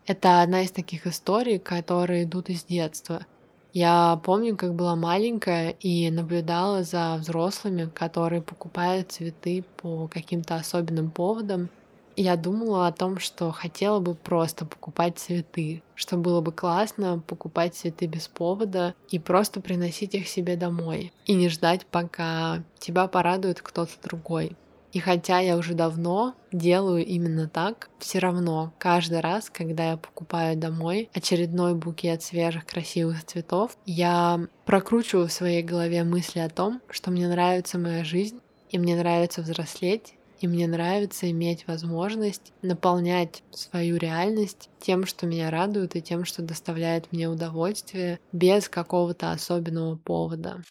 это 0.09 0.41
одна 0.41 0.63
из 0.63 0.71
таких 0.71 1.07
историй, 1.07 1.59
которые 1.59 2.25
идут 2.25 2.49
из 2.49 2.65
детства. 2.65 3.27
Я 3.75 4.19
помню, 4.25 4.57
как 4.57 4.75
была 4.75 4.97
маленькая 4.97 5.71
и 5.71 6.11
наблюдала 6.11 6.83
за 6.83 7.17
взрослыми, 7.21 7.91
которые 7.95 8.41
покупают 8.41 9.13
цветы 9.13 9.65
по 9.77 10.09
каким-то 10.09 10.57
особенным 10.57 11.11
поводам. 11.11 11.69
Я 12.17 12.37
думала 12.37 12.89
о 12.89 12.93
том, 12.93 13.19
что 13.19 13.53
хотела 13.53 14.01
бы 14.01 14.15
просто 14.15 14.65
покупать 14.65 15.19
цветы, 15.19 15.83
что 15.95 16.17
было 16.17 16.41
бы 16.41 16.51
классно 16.51 17.23
покупать 17.25 17.75
цветы 17.75 18.07
без 18.07 18.27
повода 18.27 18.95
и 19.11 19.19
просто 19.19 19.61
приносить 19.61 20.15
их 20.15 20.27
себе 20.27 20.57
домой 20.57 21.13
и 21.27 21.35
не 21.35 21.49
ждать, 21.49 21.87
пока 21.87 22.65
тебя 22.81 23.07
порадует 23.07 23.61
кто-то 23.61 23.93
другой. 24.03 24.57
И 24.93 25.01
хотя 25.01 25.39
я 25.41 25.57
уже 25.57 25.75
давно 25.75 26.35
делаю 26.51 27.05
именно 27.05 27.49
так, 27.49 27.91
все 27.99 28.19
равно 28.21 28.73
каждый 28.79 29.21
раз, 29.21 29.51
когда 29.51 29.91
я 29.91 29.97
покупаю 29.97 30.57
домой 30.57 31.11
очередной 31.13 31.75
букет 31.75 32.23
свежих 32.23 32.65
красивых 32.65 33.25
цветов, 33.25 33.77
я 33.85 34.41
прокручиваю 34.65 35.29
в 35.29 35.33
своей 35.33 35.63
голове 35.63 36.05
мысли 36.05 36.41
о 36.41 36.49
том, 36.49 36.81
что 36.89 37.11
мне 37.11 37.29
нравится 37.29 37.79
моя 37.79 38.03
жизнь, 38.03 38.41
и 38.71 38.79
мне 38.79 38.97
нравится 38.97 39.43
взрослеть, 39.43 40.15
и 40.41 40.47
мне 40.47 40.67
нравится 40.67 41.31
иметь 41.31 41.67
возможность 41.67 42.53
наполнять 42.63 43.43
свою 43.51 43.97
реальность 43.97 44.71
тем, 44.81 45.05
что 45.05 45.27
меня 45.27 45.51
радует, 45.51 45.97
и 45.97 46.03
тем, 46.03 46.25
что 46.25 46.43
доставляет 46.43 47.13
мне 47.13 47.29
удовольствие 47.29 48.21
без 48.33 48.69
какого-то 48.69 49.33
особенного 49.33 49.97
повода. 49.97 50.63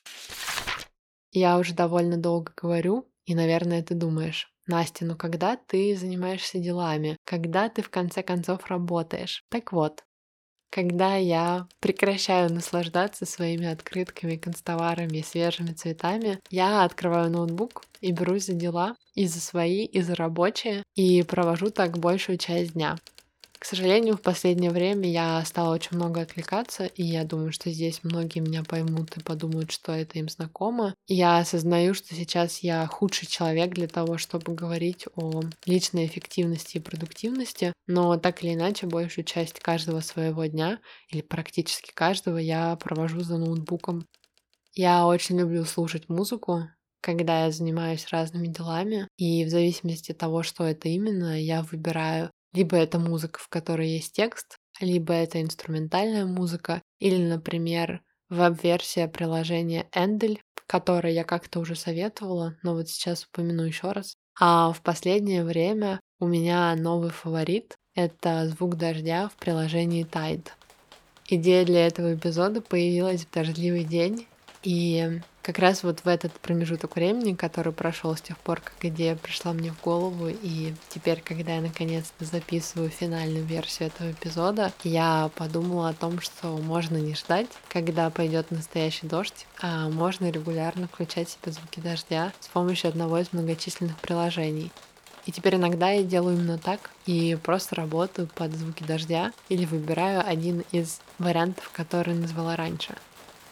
Я 1.31 1.59
уже 1.59 1.73
довольно 1.73 2.17
долго 2.17 2.51
говорю, 2.55 3.05
и, 3.27 3.35
наверное, 3.35 3.83
ты 3.83 3.95
думаешь, 3.95 4.51
Настя, 4.67 5.05
ну 5.05 5.15
когда 5.17 5.57
ты 5.57 5.95
занимаешься 5.95 6.59
делами? 6.59 7.17
Когда 7.25 7.69
ты 7.69 7.83
в 7.83 7.89
конце 7.91 8.23
концов 8.23 8.67
работаешь? 8.67 9.43
Так 9.49 9.71
вот, 9.73 10.03
когда 10.71 11.15
я 11.15 11.67
прекращаю 11.81 12.53
наслаждаться 12.53 13.25
своими 13.25 13.67
открытками, 13.67 14.37
констоварами 14.37 15.17
и 15.19 15.23
свежими 15.23 15.73
цветами, 15.73 16.39
я 16.51 16.83
открываю 16.83 17.31
ноутбук 17.31 17.83
и 18.01 18.11
берусь 18.11 18.45
за 18.47 18.53
дела, 18.53 18.95
и 19.15 19.27
за 19.27 19.41
свои, 19.41 19.85
и 19.85 20.01
за 20.01 20.15
рабочие, 20.15 20.83
и 20.95 21.23
провожу 21.23 21.71
так 21.71 21.97
большую 21.99 22.37
часть 22.37 22.73
дня. 22.73 22.97
К 23.59 23.65
сожалению, 23.65 24.15
в 24.17 24.21
последнее 24.21 24.69
время 24.69 25.09
я 25.09 25.43
стала 25.43 25.73
очень 25.73 25.95
много 25.97 26.21
отвлекаться, 26.21 26.85
и 26.85 27.03
я 27.03 27.23
думаю, 27.23 27.51
что 27.51 27.71
здесь 27.71 28.01
многие 28.03 28.39
меня 28.39 28.63
поймут 28.63 29.17
и 29.17 29.23
подумают, 29.23 29.71
что 29.71 29.93
это 29.93 30.19
им 30.19 30.29
знакомо. 30.29 30.93
я 31.07 31.39
осознаю, 31.39 31.95
что 31.95 32.13
сейчас 32.13 32.59
я 32.59 32.85
худший 32.85 33.27
человек 33.27 33.73
для 33.73 33.87
того, 33.87 34.19
чтобы 34.19 34.53
говорить 34.53 35.05
о 35.15 35.41
личной 35.65 36.05
эффективности 36.05 36.77
и 36.77 36.81
продуктивности, 36.81 37.73
но 37.87 38.15
так 38.17 38.43
или 38.43 38.53
иначе 38.53 38.85
большую 38.85 39.25
часть 39.25 39.59
каждого 39.59 40.01
своего 40.01 40.45
дня, 40.45 40.79
или 41.09 41.21
практически 41.21 41.91
каждого, 41.93 42.37
я 42.37 42.75
провожу 42.75 43.21
за 43.21 43.37
ноутбуком. 43.39 44.05
Я 44.73 45.07
очень 45.07 45.39
люблю 45.39 45.65
слушать 45.65 46.09
музыку, 46.09 46.69
когда 47.01 47.45
я 47.45 47.51
занимаюсь 47.51 48.07
разными 48.11 48.47
делами, 48.47 49.07
и 49.17 49.45
в 49.45 49.49
зависимости 49.49 50.11
от 50.11 50.17
того, 50.19 50.43
что 50.43 50.65
это 50.65 50.89
именно, 50.89 51.41
я 51.41 51.63
выбираю 51.63 52.31
либо 52.53 52.77
это 52.77 52.99
музыка, 52.99 53.39
в 53.39 53.47
которой 53.49 53.89
есть 53.89 54.13
текст, 54.13 54.57
либо 54.79 55.13
это 55.13 55.41
инструментальная 55.41 56.25
музыка, 56.25 56.81
или, 56.99 57.17
например, 57.17 58.01
веб-версия 58.29 59.07
приложения 59.07 59.87
Endelь, 59.93 60.39
которое 60.67 61.13
я 61.13 61.23
как-то 61.23 61.59
уже 61.59 61.75
советовала, 61.75 62.57
но 62.61 62.73
вот 62.73 62.89
сейчас 62.89 63.25
упомяну 63.25 63.63
еще 63.63 63.91
раз. 63.91 64.15
А 64.39 64.71
в 64.71 64.81
последнее 64.81 65.43
время 65.43 65.99
у 66.19 66.27
меня 66.27 66.75
новый 66.75 67.09
фаворит— 67.09 67.75
это 67.95 68.47
звук 68.49 68.75
дождя 68.75 69.29
в 69.29 69.35
приложении 69.35 70.05
Tide. 70.05 70.47
Идея 71.29 71.65
для 71.65 71.87
этого 71.87 72.15
эпизода 72.15 72.61
появилась 72.61 73.25
в 73.25 73.31
дождливый 73.31 73.83
день, 73.83 74.27
и 74.67 75.21
как 75.43 75.59
раз 75.59 75.81
вот 75.83 76.01
в 76.01 76.07
этот 76.09 76.33
промежуток 76.33 76.97
времени, 76.97 77.35
который 77.35 77.71
прошел 77.71 78.13
с 78.17 78.21
тех 78.21 78.37
пор, 78.37 78.59
как 78.59 78.73
идея 78.81 79.15
пришла 79.15 79.53
мне 79.53 79.71
в 79.71 79.79
голову, 79.79 80.27
и 80.27 80.73
теперь, 80.89 81.21
когда 81.23 81.55
я 81.55 81.61
наконец-то 81.61 82.25
записываю 82.25 82.89
финальную 82.89 83.45
версию 83.45 83.87
этого 83.87 84.11
эпизода, 84.11 84.73
я 84.83 85.31
подумала 85.35 85.87
о 85.87 85.93
том, 85.93 86.19
что 86.19 86.57
можно 86.57 86.97
не 86.97 87.15
ждать, 87.15 87.47
когда 87.69 88.09
пойдет 88.09 88.51
настоящий 88.51 89.07
дождь, 89.07 89.47
а 89.61 89.87
можно 89.87 90.29
регулярно 90.29 90.89
включать 90.89 91.29
себе 91.29 91.53
звуки 91.53 91.79
дождя 91.79 92.33
с 92.41 92.49
помощью 92.49 92.89
одного 92.89 93.19
из 93.19 93.31
многочисленных 93.31 93.97
приложений. 93.99 94.69
И 95.27 95.31
теперь 95.31 95.55
иногда 95.55 95.91
я 95.91 96.03
делаю 96.03 96.35
именно 96.35 96.57
так 96.57 96.89
и 97.05 97.37
просто 97.41 97.75
работаю 97.75 98.27
под 98.35 98.53
звуки 98.53 98.83
дождя 98.83 99.31
или 99.47 99.63
выбираю 99.63 100.27
один 100.27 100.65
из 100.73 100.99
вариантов, 101.19 101.71
который 101.73 102.15
назвала 102.15 102.57
раньше. 102.57 102.95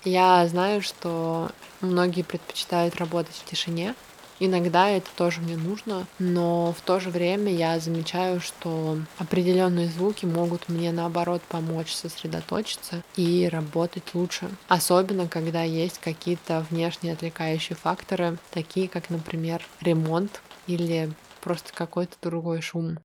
Я 0.06 0.48
знаю, 0.48 0.84
что 0.84 1.50
многие 1.82 2.22
предпочитают 2.22 2.96
работать 2.98 3.36
в 3.36 3.46
тишине. 3.46 3.96
Иногда 4.40 4.90
это 4.90 5.08
тоже 5.16 5.42
мне 5.42 5.56
нужно, 5.56 6.06
но 6.20 6.74
в 6.74 6.82
то 6.82 7.00
же 7.00 7.10
время 7.10 7.52
я 7.54 7.80
замечаю, 7.80 8.42
что 8.42 8.98
определенные 9.18 9.88
звуки 9.88 10.26
могут 10.26 10.68
мне 10.70 10.92
наоборот 10.92 11.42
помочь 11.48 11.94
сосредоточиться 11.94 13.02
и 13.16 13.50
работать 13.52 14.14
лучше. 14.14 14.50
Особенно, 14.68 15.28
когда 15.28 15.64
есть 15.64 16.00
какие-то 16.00 16.66
внешние 16.70 17.14
отвлекающие 17.14 17.76
факторы, 17.76 18.38
такие 18.52 18.90
как, 18.90 19.10
например, 19.10 19.66
ремонт 19.82 20.42
или 20.68 21.12
просто 21.42 21.74
какой-то 21.74 22.16
другой 22.22 22.62
шум. 22.62 23.00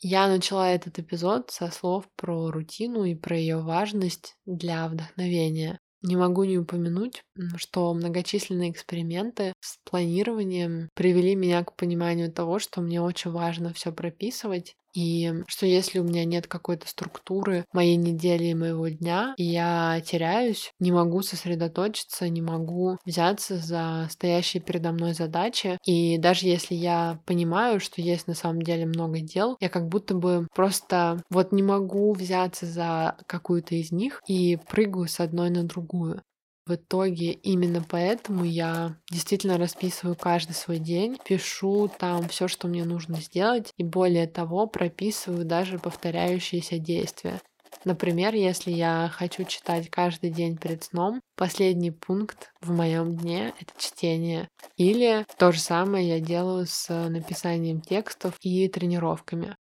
Я 0.00 0.28
начала 0.28 0.70
этот 0.70 0.98
эпизод 0.98 1.50
со 1.50 1.70
слов 1.70 2.08
про 2.16 2.50
рутину 2.50 3.04
и 3.04 3.14
про 3.14 3.36
ее 3.36 3.58
важность 3.60 4.36
для 4.46 4.88
вдохновения. 4.88 5.78
Не 6.02 6.16
могу 6.16 6.44
не 6.44 6.58
упомянуть, 6.58 7.22
что 7.56 7.92
многочисленные 7.94 8.70
эксперименты 8.70 9.52
с 9.60 9.78
планированием 9.84 10.88
привели 10.94 11.34
меня 11.34 11.64
к 11.64 11.74
пониманию 11.76 12.32
того, 12.32 12.60
что 12.60 12.80
мне 12.80 13.00
очень 13.02 13.32
важно 13.32 13.72
все 13.72 13.92
прописывать 13.92 14.76
и 14.94 15.32
что 15.46 15.66
если 15.66 15.98
у 15.98 16.04
меня 16.04 16.24
нет 16.24 16.46
какой-то 16.46 16.88
структуры 16.88 17.64
моей 17.72 17.96
недели 17.96 18.44
и 18.44 18.54
моего 18.54 18.88
дня, 18.88 19.34
и 19.36 19.44
я 19.44 20.00
теряюсь, 20.04 20.72
не 20.80 20.92
могу 20.92 21.22
сосредоточиться, 21.22 22.28
не 22.28 22.42
могу 22.42 22.96
взяться 23.04 23.56
за 23.56 24.08
стоящие 24.10 24.62
передо 24.62 24.92
мной 24.92 25.14
задачи. 25.14 25.78
И 25.84 26.18
даже 26.18 26.46
если 26.46 26.74
я 26.74 27.20
понимаю, 27.26 27.80
что 27.80 28.00
есть 28.02 28.26
на 28.26 28.34
самом 28.34 28.62
деле 28.62 28.86
много 28.86 29.20
дел, 29.20 29.56
я 29.60 29.68
как 29.68 29.88
будто 29.88 30.14
бы 30.14 30.46
просто 30.54 31.22
вот 31.30 31.52
не 31.52 31.62
могу 31.62 32.12
взяться 32.12 32.66
за 32.66 33.16
какую-то 33.26 33.74
из 33.74 33.92
них 33.92 34.20
и 34.26 34.58
прыгаю 34.68 35.06
с 35.08 35.20
одной 35.20 35.50
на 35.50 35.64
другую. 35.64 36.22
В 36.68 36.74
итоге 36.74 37.32
именно 37.32 37.82
поэтому 37.82 38.44
я 38.44 38.94
действительно 39.10 39.56
расписываю 39.56 40.14
каждый 40.14 40.52
свой 40.52 40.78
день, 40.78 41.16
пишу 41.24 41.90
там 41.98 42.28
все, 42.28 42.46
что 42.46 42.68
мне 42.68 42.84
нужно 42.84 43.22
сделать, 43.22 43.72
и 43.78 43.82
более 43.82 44.26
того, 44.26 44.66
прописываю 44.66 45.46
даже 45.46 45.78
повторяющиеся 45.78 46.78
действия. 46.78 47.40
Например, 47.86 48.34
если 48.34 48.70
я 48.70 49.10
хочу 49.10 49.44
читать 49.44 49.88
каждый 49.88 50.28
день 50.28 50.58
перед 50.58 50.84
сном, 50.84 51.22
последний 51.36 51.90
пункт 51.90 52.50
в 52.60 52.70
моем 52.70 53.16
дне— 53.16 53.54
это 53.60 53.72
чтение. 53.78 54.46
Или 54.76 55.24
то 55.38 55.52
же 55.52 55.60
самое 55.60 56.06
я 56.06 56.20
делаю 56.20 56.66
с 56.66 56.90
написанием 57.08 57.80
текстов 57.80 58.34
и 58.42 58.68
тренировками. 58.68 59.56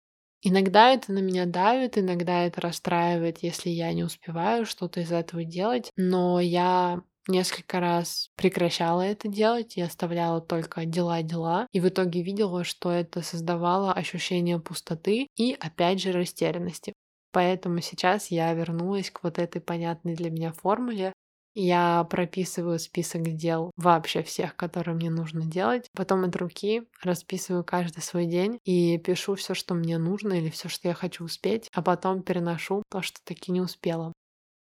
Иногда 0.50 0.94
это 0.94 1.12
на 1.12 1.20
меня 1.20 1.46
давит, 1.46 1.98
иногда 1.98 2.46
это 2.46 2.62
расстраивает, 2.62 3.40
если 3.44 3.70
я 3.70 3.92
не 3.92 4.06
успеваю 4.06 4.66
что-то 4.66 5.02
из 5.02 5.12
этого 5.12 5.44
делать, 5.44 5.92
но 5.98 6.40
я 6.40 7.02
несколько 7.28 7.82
раз 7.82 8.30
прекращала 8.38 9.02
это 9.02 9.28
делать 9.28 9.76
и 9.76 9.82
оставляла 9.82 10.40
только 10.40 10.86
дела-дела, 10.86 11.68
и 11.74 11.82
в 11.82 11.90
итоге 11.90 12.22
видела, 12.22 12.64
что 12.64 12.90
это 12.90 13.22
создавало 13.24 13.92
ощущение 13.92 14.58
пустоты 14.58 15.28
и, 15.36 15.52
опять 15.60 16.00
же, 16.02 16.14
растерянности. 16.14 16.94
Поэтому 17.34 17.82
сейчас 17.82 18.32
я 18.32 18.54
вернулась 18.54 19.12
к 19.12 19.24
вот 19.24 19.40
этой 19.40 19.60
понятной 19.60 20.16
для 20.16 20.32
меня 20.32 20.54
формуле 20.54 21.12
я 21.60 22.04
прописываю 22.04 22.78
список 22.80 23.24
дел 23.36 23.72
вообще 23.76 24.22
всех, 24.22 24.56
которые 24.56 24.96
мне 24.96 25.10
нужно 25.10 25.46
делать. 25.46 25.90
Потом 25.96 26.24
от 26.24 26.36
руки 26.36 26.84
расписываю 27.02 27.64
каждый 27.64 28.02
свой 28.02 28.28
день 28.28 28.60
и 28.64 28.98
пишу 29.00 29.36
все, 29.36 29.56
что 29.56 29.74
мне 29.74 29.98
нужно 29.98 30.34
или 30.34 30.50
все, 30.50 30.70
что 30.70 30.88
я 30.88 30.94
хочу 30.94 31.26
успеть, 31.26 31.70
а 31.74 31.82
потом 31.82 32.22
переношу 32.22 32.84
то, 32.92 33.02
что 33.02 33.20
таки 33.24 33.52
не 33.52 33.62
успела. 33.62 34.14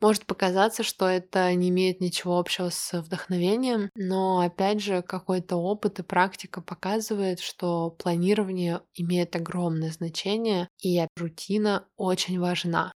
Может 0.02 0.26
показаться, 0.26 0.82
что 0.82 1.08
это 1.08 1.54
не 1.54 1.70
имеет 1.70 2.00
ничего 2.00 2.40
общего 2.40 2.70
с 2.70 3.02
вдохновением, 3.02 3.90
но 3.96 4.40
опять 4.40 4.82
же 4.82 5.02
какой-то 5.02 5.58
опыт 5.58 6.00
и 6.00 6.04
практика 6.04 6.62
показывает, 6.62 7.42
что 7.42 7.92
планирование 7.92 8.82
имеет 8.96 9.36
огромное 9.36 9.92
значение, 9.92 10.70
и 10.82 11.06
рутина 11.18 11.86
очень 11.98 12.40
важна. 12.40 12.94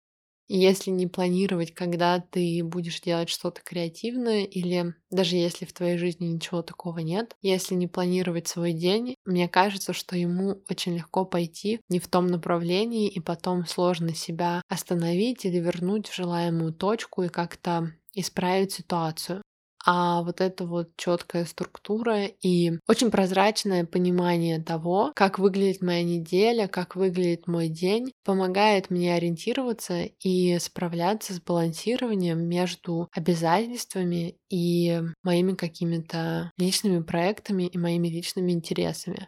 Если 0.49 0.91
не 0.91 1.07
планировать, 1.07 1.73
когда 1.73 2.19
ты 2.19 2.63
будешь 2.63 2.99
делать 3.01 3.29
что-то 3.29 3.61
креативное, 3.61 4.43
или 4.43 4.93
даже 5.09 5.35
если 5.37 5.65
в 5.65 5.73
твоей 5.73 5.97
жизни 5.97 6.25
ничего 6.27 6.61
такого 6.61 6.99
нет, 6.99 7.35
если 7.41 7.75
не 7.75 7.87
планировать 7.87 8.47
свой 8.47 8.73
день, 8.73 9.15
мне 9.25 9.47
кажется, 9.47 9.93
что 9.93 10.15
ему 10.17 10.61
очень 10.69 10.95
легко 10.95 11.25
пойти 11.25 11.79
не 11.89 11.99
в 11.99 12.07
том 12.07 12.27
направлении, 12.27 13.09
и 13.09 13.19
потом 13.21 13.65
сложно 13.65 14.13
себя 14.13 14.61
остановить 14.67 15.45
или 15.45 15.57
вернуть 15.59 16.07
в 16.09 16.15
желаемую 16.15 16.73
точку 16.73 17.23
и 17.23 17.29
как-то 17.29 17.93
исправить 18.13 18.73
ситуацию 18.73 19.41
а 19.85 20.21
вот 20.23 20.41
эта 20.41 20.65
вот 20.65 20.89
четкая 20.97 21.45
структура 21.45 22.25
и 22.25 22.73
очень 22.87 23.11
прозрачное 23.11 23.85
понимание 23.85 24.61
того, 24.61 25.11
как 25.15 25.39
выглядит 25.39 25.81
моя 25.81 26.03
неделя, 26.03 26.67
как 26.67 26.95
выглядит 26.95 27.47
мой 27.47 27.67
день, 27.67 28.11
помогает 28.23 28.89
мне 28.89 29.13
ориентироваться 29.13 30.03
и 30.03 30.57
справляться 30.59 31.33
с 31.33 31.41
балансированием 31.41 32.39
между 32.39 33.09
обязательствами 33.11 34.37
и 34.49 35.01
моими 35.23 35.53
какими-то 35.53 36.51
личными 36.57 37.01
проектами 37.01 37.63
и 37.63 37.77
моими 37.77 38.07
личными 38.07 38.51
интересами. 38.51 39.27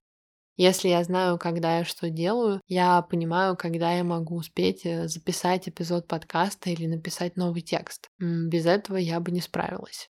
Если 0.58 0.88
я 0.88 1.04
знаю, 1.04 1.38
когда 1.38 1.80
я 1.80 1.84
что 1.84 2.10
делаю, 2.10 2.62
я 2.68 3.02
понимаю, 3.02 3.58
когда 3.58 3.92
я 3.92 4.06
могу 4.06 4.38
успеть 4.38 4.86
э, 4.86 5.08
записать 5.10 5.68
эпизод 5.68 6.08
подкаста 6.08 6.70
или 6.70 6.86
написать 6.88 7.36
новый 7.36 7.62
текст. 7.62 8.08
Без 8.20 8.66
этого 8.66 8.96
я 8.96 9.20
бы 9.20 9.32
не 9.32 9.42
справилась. 9.42 10.10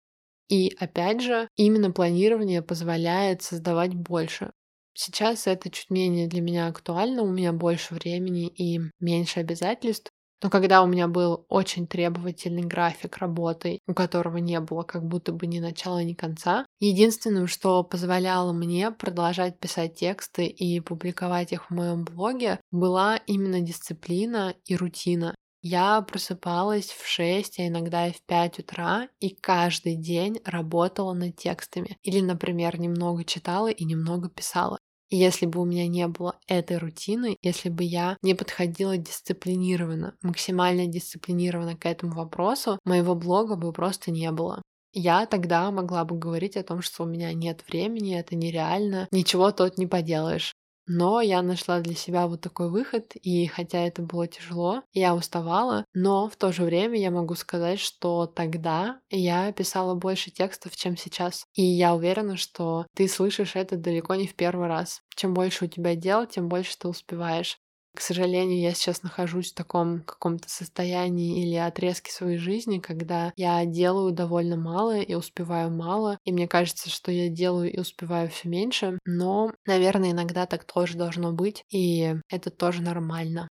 И 0.51 0.77
опять 0.81 1.23
же, 1.23 1.49
именно 1.57 1.93
планирование 1.93 2.61
позволяет 2.61 3.41
создавать 3.41 3.95
больше. 3.95 4.51
Сейчас 4.93 5.47
это 5.47 5.71
чуть 5.71 5.91
менее 5.91 6.27
для 6.27 6.43
меня 6.43 6.67
актуально, 6.67 7.23
у 7.23 7.31
меня 7.31 7.53
больше 7.53 7.95
времени 7.95 8.49
и 8.49 8.81
меньше 8.99 9.41
обязательств. 9.41 10.11
Но 10.43 10.51
когда 10.51 10.83
у 10.83 10.87
меня 10.87 11.07
был 11.07 11.45
очень 11.49 11.87
требовательный 11.87 12.65
график 12.65 13.19
работы, 13.19 13.79
у 13.87 13.95
которого 13.95 14.39
не 14.39 14.59
было 14.59 14.83
как 14.83 15.07
будто 15.07 15.33
бы 15.33 15.47
ни 15.47 15.61
начала, 15.61 16.03
ни 16.03 16.15
конца, 16.15 16.67
единственным, 16.81 17.47
что 17.47 17.85
позволяло 17.85 18.53
мне 18.53 18.91
продолжать 18.91 19.61
писать 19.61 19.95
тексты 19.97 20.47
и 20.47 20.81
публиковать 20.81 21.53
их 21.53 21.71
в 21.71 21.75
моем 21.75 22.05
блоге, 22.05 22.59
была 22.73 23.19
именно 23.27 23.61
дисциплина 23.61 24.55
и 24.65 24.75
рутина. 24.75 25.37
Я 25.63 26.01
просыпалась 26.03 26.91
в 26.91 27.07
6, 27.07 27.59
а 27.59 27.67
иногда 27.69 28.07
и 28.09 28.13
в 28.13 28.23
5 28.23 28.59
утра, 28.61 29.09
и 29.21 29.31
каждый 29.31 29.95
день 29.97 30.41
работала 30.45 31.13
над 31.13 31.37
текстами. 31.37 31.99
Или, 32.03 32.21
например, 32.21 32.79
немного 32.81 33.25
читала 33.25 33.69
и 33.71 33.85
немного 33.85 34.31
писала. 34.31 34.79
И 35.11 35.17
если 35.17 35.45
бы 35.47 35.61
у 35.61 35.65
меня 35.65 35.87
не 35.89 36.07
было 36.07 36.39
этой 36.47 36.79
рутины, 36.79 37.37
если 37.43 37.69
бы 37.69 37.85
я 37.85 38.17
не 38.23 38.35
подходила 38.35 38.97
дисциплинированно, 38.97 40.15
максимально 40.23 40.87
дисциплинированно 40.87 41.77
к 41.77 41.85
этому 41.85 42.15
вопросу, 42.15 42.79
моего 42.85 43.15
блога 43.15 43.57
бы 43.57 43.73
просто 43.73 44.11
не 44.13 44.31
было. 44.31 44.63
Я 44.93 45.27
тогда 45.27 45.71
могла 45.71 46.05
бы 46.05 46.17
говорить 46.17 46.57
о 46.57 46.63
том, 46.63 46.81
что 46.81 47.03
у 47.05 47.07
меня 47.07 47.33
нет 47.35 47.65
времени, 47.69 48.19
это 48.19 48.35
нереально, 48.35 49.09
ничего 49.13 49.51
тут 49.53 49.79
не 49.79 49.87
поделаешь. 49.87 50.55
Но 50.93 51.21
я 51.21 51.41
нашла 51.41 51.79
для 51.79 51.95
себя 51.95 52.27
вот 52.27 52.41
такой 52.41 52.69
выход, 52.69 53.15
и 53.15 53.47
хотя 53.47 53.79
это 53.87 54.03
было 54.03 54.27
тяжело, 54.27 54.83
я 54.93 55.15
уставала, 55.15 55.85
но 55.95 56.29
в 56.29 56.35
то 56.35 56.51
же 56.51 56.65
время 56.65 56.99
я 56.99 57.13
могу 57.13 57.37
сказать, 57.37 57.79
что 57.79 58.27
тогда 58.27 59.01
я 59.09 59.53
писала 59.53 59.95
больше 59.95 60.33
текстов, 60.33 60.75
чем 60.75 60.97
сейчас. 60.97 61.47
И 61.55 61.63
я 61.63 61.95
уверена, 61.95 62.37
что 62.37 62.87
ты 62.97 63.07
слышишь 63.07 63.55
это 63.55 63.77
далеко 63.77 64.17
не 64.17 64.27
в 64.27 64.35
первый 64.35 64.67
раз. 64.67 65.01
Чем 65.15 65.33
больше 65.33 65.67
у 65.67 65.69
тебя 65.69 65.95
дел, 65.95 66.27
тем 66.27 66.49
больше 66.49 66.77
ты 66.77 66.89
успеваешь. 66.89 67.61
К 67.95 68.01
сожалению, 68.01 68.61
я 68.61 68.73
сейчас 68.73 69.03
нахожусь 69.03 69.51
в 69.53 69.55
таком 69.55 70.03
каком-то 70.03 70.49
состоянии 70.49 71.43
или 71.43 71.57
отрезке 71.57 72.13
своей 72.13 72.39
жизни, 72.39 72.79
когда 72.79 73.33
я 73.37 73.65
делаю 73.67 74.13
довольно 74.13 74.57
мало 74.57 74.99
и 74.99 75.15
успеваю 75.15 75.71
мало, 75.71 76.19
и 76.25 76.33
мне 76.33 76.47
кажется, 76.47 76.89
что 76.89 77.11
я 77.11 77.29
делаю 77.29 77.73
и 77.73 77.79
успеваю 77.81 78.29
все 78.31 78.49
меньше, 78.49 78.99
но, 79.05 79.53
наверное, 79.67 80.13
иногда 80.13 80.47
так 80.47 80.65
тоже 80.65 80.97
должно 80.97 81.33
быть, 81.33 81.65
и 81.71 82.15
это 82.29 82.51
тоже 82.51 82.81
нормально. 82.83 83.49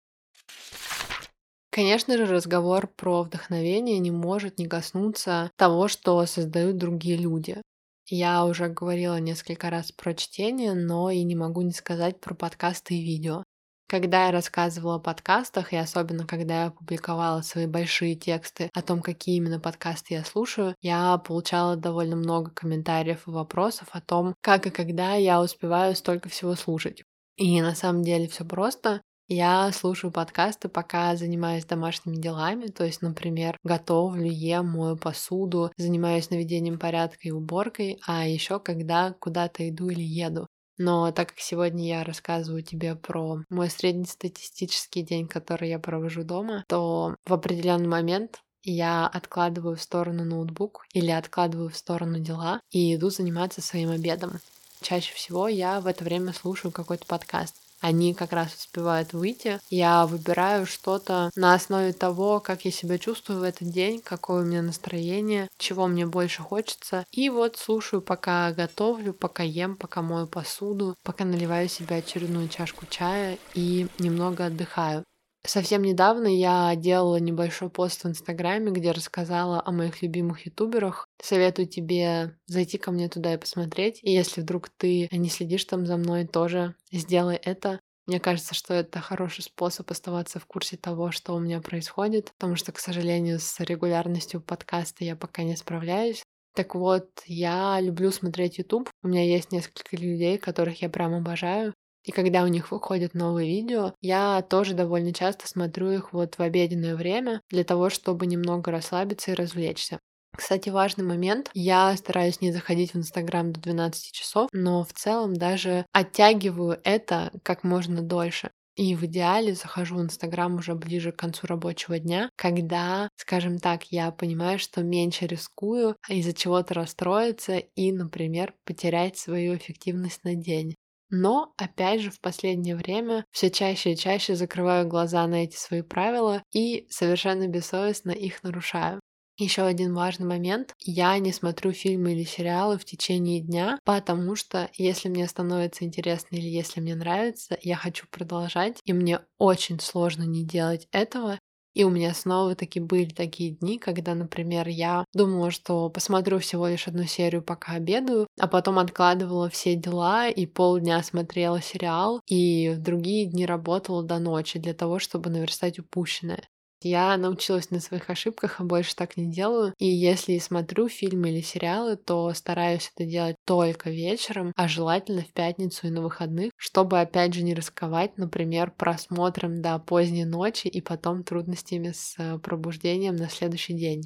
Конечно 1.71 2.17
же, 2.17 2.27
разговор 2.27 2.87
про 2.89 3.23
вдохновение 3.23 3.99
не 3.99 4.11
может 4.11 4.59
не 4.59 4.67
коснуться 4.67 5.51
того, 5.57 5.89
что 5.89 6.25
создают 6.27 6.77
другие 6.77 7.17
люди. 7.17 7.63
Я 8.09 8.45
уже 8.47 8.69
говорила 8.69 9.19
несколько 9.21 9.69
раз 9.71 9.93
про 9.93 10.15
чтение, 10.15 10.75
но 10.75 11.11
и 11.11 11.23
не 11.23 11.37
могу 11.37 11.63
не 11.63 11.73
сказать 11.73 12.21
про 12.21 12.35
подкасты 12.35 12.95
и 12.95 13.03
видео. 13.05 13.43
Когда 13.89 14.27
я 14.27 14.33
рассказывала 14.33 14.97
о 14.97 14.99
подкастах, 14.99 15.73
и 15.73 15.77
особенно 15.77 16.27
когда 16.27 16.65
я 16.65 16.71
публиковала 16.71 17.43
свои 17.43 17.67
большие 17.67 18.17
тексты 18.17 18.69
о 18.75 18.83
том, 18.83 19.01
какие 19.01 19.37
именно 19.37 19.61
подкасты 19.61 20.15
я 20.15 20.25
слушаю, 20.25 20.75
я 20.81 21.17
получала 21.19 21.77
довольно 21.77 22.17
много 22.17 22.51
комментариев 22.51 23.29
и 23.29 23.31
вопросов 23.31 23.89
о 23.93 24.01
том, 24.01 24.35
как 24.41 24.67
и 24.67 24.71
когда 24.71 25.15
я 25.15 25.41
успеваю 25.41 25.95
столько 25.95 26.29
всего 26.29 26.57
слушать. 26.57 27.05
И 27.37 27.61
на 27.61 27.77
самом 27.77 28.03
деле 28.03 28.27
все 28.27 28.45
просто. 28.45 29.03
Я 29.29 29.71
слушаю 29.73 30.13
подкасты, 30.13 30.69
пока 30.69 31.15
занимаюсь 31.15 31.65
домашними 31.65 32.17
делами, 32.17 32.67
то 32.67 32.85
есть, 32.85 33.03
например, 33.03 33.57
готовлю, 33.65 34.29
ем, 34.29 34.69
мою 34.69 34.97
посуду, 34.97 35.71
занимаюсь 35.77 36.31
наведением 36.31 36.79
порядка 36.79 37.21
и 37.23 37.31
уборкой, 37.33 38.01
а 38.07 38.27
еще 38.27 38.59
когда 38.59 39.13
куда-то 39.13 39.69
иду 39.69 39.91
или 39.91 40.03
еду. 40.03 40.47
Но 40.79 41.11
так 41.13 41.29
как 41.31 41.39
сегодня 41.39 41.87
я 41.87 42.05
рассказываю 42.05 42.63
тебе 42.63 42.95
про 42.95 43.39
мой 43.49 43.71
среднестатистический 43.71 45.03
день, 45.03 45.27
который 45.27 45.69
я 45.71 45.79
провожу 45.79 46.23
дома, 46.23 46.65
то 46.69 47.17
в 47.25 47.33
определенный 47.33 47.89
момент 47.89 48.41
я 48.63 49.07
откладываю 49.07 49.77
в 49.77 49.83
сторону 49.83 50.25
ноутбук 50.25 50.85
или 50.93 51.11
откладываю 51.11 51.71
в 51.71 51.77
сторону 51.77 52.19
дела 52.19 52.61
и 52.71 52.95
иду 52.95 53.11
заниматься 53.11 53.63
своим 53.63 53.91
обедом. 53.91 54.41
Чаще 54.81 55.15
всего 55.15 55.49
я 55.49 55.81
в 55.81 55.87
это 55.87 56.05
время 56.05 56.33
слушаю 56.33 56.73
какой-то 56.73 57.07
подкаст. 57.07 57.57
Они 57.81 58.15
как 58.15 58.33
раз 58.33 58.55
успевают 58.55 59.13
выйти. 59.13 59.61
Я 59.71 60.07
выбираю 60.07 60.67
что-то 60.67 61.31
на 61.37 61.55
основе 61.55 61.93
того, 61.93 62.41
как 62.41 62.65
я 62.65 62.71
себя 62.71 62.99
чувствую 62.99 63.41
в 63.41 63.43
этот 63.43 63.69
день, 63.71 64.01
какое 64.03 64.43
у 64.43 64.47
меня 64.47 64.63
настроение, 64.63 65.49
чего 65.59 65.87
мне 65.87 66.07
больше 66.07 66.43
хочется. 66.43 67.05
И 67.11 67.29
вот 67.31 67.57
слушаю, 67.57 68.03
пока 68.03 68.53
готовлю, 68.53 69.13
пока 69.15 69.43
ем, 69.43 69.77
пока 69.77 70.03
мою 70.03 70.27
посуду, 70.27 70.97
пока 71.03 71.25
наливаю 71.25 71.69
себе 71.69 71.97
очередную 71.97 72.49
чашку 72.49 72.87
чая 72.87 73.39
и 73.55 73.87
немного 73.99 74.47
отдыхаю. 74.47 75.05
Совсем 75.47 75.83
недавно 75.83 76.27
я 76.27 76.75
делала 76.77 77.17
небольшой 77.17 77.71
пост 77.71 78.03
в 78.03 78.09
Инстаграме, 78.09 78.73
где 78.73 78.91
рассказала 78.91 79.63
о 79.65 79.71
моих 79.71 80.03
любимых 80.03 80.45
ютуберах. 80.47 81.07
Советую 81.23 81.69
тебе 81.69 82.37
зайти 82.47 82.79
ко 82.79 82.91
мне 82.91 83.09
туда 83.09 83.35
и 83.35 83.39
посмотреть. 83.39 84.01
И 84.03 84.11
если 84.11 84.41
вдруг 84.41 84.69
ты 84.69 85.09
не 85.13 85.29
следишь 85.29 85.65
там 85.65 85.87
за 85.87 85.97
мной, 85.97 86.27
тоже 86.27 86.75
сделай 86.91 87.37
это. 87.37 87.79
Мне 88.07 88.21
кажется, 88.21 88.55
что 88.55 88.75
это 88.75 89.01
хороший 89.01 89.43
способ 89.43 89.91
оставаться 89.91 90.39
в 90.39 90.47
курсе 90.47 90.77
того, 90.77 91.11
что 91.11 91.35
у 91.35 91.41
меня 91.41 91.61
происходит, 91.61 92.33
потому 92.39 92.57
что, 92.57 92.73
к 92.73 92.79
сожалению, 92.79 93.41
с 93.41 93.59
регулярностью 93.61 94.41
подкаста 94.41 95.05
я 95.05 95.17
пока 95.17 95.43
не 95.43 95.57
справляюсь. 95.57 96.23
Так 96.55 96.75
вот, 96.75 97.09
я 97.27 97.79
люблю 97.81 98.11
смотреть 98.11 98.59
YouTube. 98.59 98.89
У 99.03 99.09
меня 99.09 99.25
есть 99.25 99.53
несколько 99.53 99.97
людей, 99.97 100.39
которых 100.39 100.83
я 100.83 100.89
прям 100.89 101.15
обожаю. 101.15 101.75
И 102.07 102.13
когда 102.13 102.43
у 102.45 102.47
них 102.47 102.71
выходят 102.71 103.13
новые 103.15 103.49
видео, 103.51 103.95
я 104.01 104.41
тоже 104.43 104.73
довольно 104.75 105.13
часто 105.13 105.47
смотрю 105.47 105.91
их 105.91 106.13
вот 106.15 106.37
в 106.39 106.41
обеденное 106.41 106.97
время 106.97 107.43
для 107.51 107.65
того, 107.65 107.91
чтобы 107.91 108.27
немного 108.27 108.71
расслабиться 108.71 109.33
и 109.33 109.35
развлечься. 109.35 109.99
Кстати, 110.37 110.69
важный 110.69 111.05
момент. 111.05 111.51
Я 111.55 111.97
стараюсь 111.97 112.41
не 112.41 112.53
заходить 112.53 112.93
в 112.95 112.97
Инстаграм 112.99 113.53
до 113.53 113.61
12 113.61 114.13
часов, 114.13 114.49
но 114.53 114.85
в 114.85 114.93
целом 114.93 115.35
даже 115.35 115.87
оттягиваю 115.93 116.79
это 116.85 117.33
как 117.43 117.65
можно 117.65 118.03
дольше. 118.03 118.51
И 118.77 118.95
в 118.95 119.05
идеале 119.05 119.55
захожу 119.55 119.97
в 119.97 120.03
Инстаграм 120.03 120.55
уже 120.57 120.75
ближе 120.75 121.11
к 121.11 121.17
концу 121.17 121.47
рабочего 121.47 121.99
дня, 121.99 122.29
когда, 122.37 123.09
скажем 123.17 123.59
так, 123.59 123.85
я 123.91 124.11
понимаю, 124.13 124.59
что 124.59 124.83
меньше 124.83 125.27
рискую 125.27 125.97
из-за 126.09 126.35
чего-то 126.35 126.75
расстроиться 126.75 127.57
и, 127.57 127.91
например, 127.93 128.55
потерять 128.67 129.17
свою 129.19 129.57
эффективность 129.57 130.25
на 130.25 130.35
день. 130.35 130.75
Но, 131.11 131.53
опять 131.57 132.01
же, 132.01 132.11
в 132.11 132.21
последнее 132.21 132.77
время 132.77 133.25
все 133.31 133.51
чаще 133.51 133.93
и 133.93 133.97
чаще 133.97 134.35
закрываю 134.35 134.89
глаза 134.89 135.27
на 135.27 135.45
эти 135.45 135.57
свои 135.57 135.83
правила 135.83 136.43
и 136.53 136.87
совершенно 136.91 137.47
бессовестно 137.47 138.11
их 138.11 138.43
нарушаю. 138.43 139.01
Еще 139.39 139.63
один 139.63 139.95
важный 139.95 140.27
момент. 140.27 140.73
Я 140.81 141.19
не 141.19 141.31
смотрю 141.31 141.73
фильмы 141.73 142.13
или 142.13 142.25
сериалы 142.25 142.79
в 142.79 142.87
течение 142.87 143.41
дня, 143.43 143.79
потому 143.85 144.35
что 144.35 144.71
если 144.73 145.11
мне 145.11 145.29
становится 145.29 145.85
интересно 145.85 146.37
или 146.37 146.49
если 146.49 146.81
мне 146.81 146.95
нравится, 146.95 147.59
я 147.61 147.77
хочу 147.77 148.07
продолжать, 148.11 148.81
и 148.85 148.95
мне 148.95 149.21
очень 149.37 149.79
сложно 149.79 150.23
не 150.23 150.43
делать 150.43 150.89
этого, 150.91 151.39
и 151.77 151.85
у 151.85 151.91
меня 151.91 152.15
снова 152.15 152.55
таки 152.55 152.81
были 152.81 153.11
такие 153.11 153.51
дни, 153.51 153.79
когда, 153.79 154.15
например, 154.15 154.67
я 154.67 155.05
думала, 155.13 155.51
что 155.51 155.91
посмотрю 155.91 156.39
всего 156.39 156.67
лишь 156.69 156.89
одну 156.89 157.05
серию, 157.05 157.43
пока 157.43 157.73
обедаю, 157.73 158.27
а 158.41 158.49
потом 158.49 158.79
откладывала 158.79 159.51
все 159.51 159.75
дела 159.77 160.27
и 160.29 160.47
полдня 160.47 161.03
смотрела 161.03 161.61
сериал, 161.61 162.23
и 162.27 162.71
в 162.71 162.79
другие 162.81 163.27
дни 163.27 163.45
работала 163.45 164.03
до 164.03 164.19
ночи 164.19 164.59
для 164.59 164.73
того, 164.73 164.99
чтобы 164.99 165.29
наверстать 165.29 165.79
упущенное. 165.79 166.49
Я 166.81 167.17
научилась 167.17 167.71
на 167.71 167.81
своих 167.81 168.09
ошибках, 168.11 168.61
а 168.61 168.65
больше 168.65 168.95
так 168.97 169.17
не 169.17 169.31
делаю. 169.31 169.75
И 169.79 169.87
если 169.87 170.39
смотрю 170.39 170.89
фильмы 170.89 171.31
или 171.31 171.41
сериалы, 171.41 171.97
то 171.97 172.33
стараюсь 172.35 172.91
это 172.95 173.05
делать 173.09 173.37
только 173.45 173.91
вечером, 173.91 174.53
а 174.57 174.69
желательно 174.69 175.23
в 175.23 175.33
пятницу 175.33 175.87
и 175.87 175.91
на 175.91 176.03
выходных, 176.03 176.53
чтобы 176.57 177.01
опять 177.01 177.35
же 177.35 177.43
не 177.43 177.55
рисковать, 177.55 178.17
например, 178.19 178.71
просмотром 178.71 179.61
до 179.63 179.79
поздней 179.79 180.25
ночи 180.25 180.69
и 180.69 180.81
потом 180.81 181.25
трудностями 181.25 181.93
с 181.93 182.15
э, 182.19 182.39
пробуждением 182.39 183.17
на 183.17 183.29
следующий 183.29 183.75
день. 183.75 184.03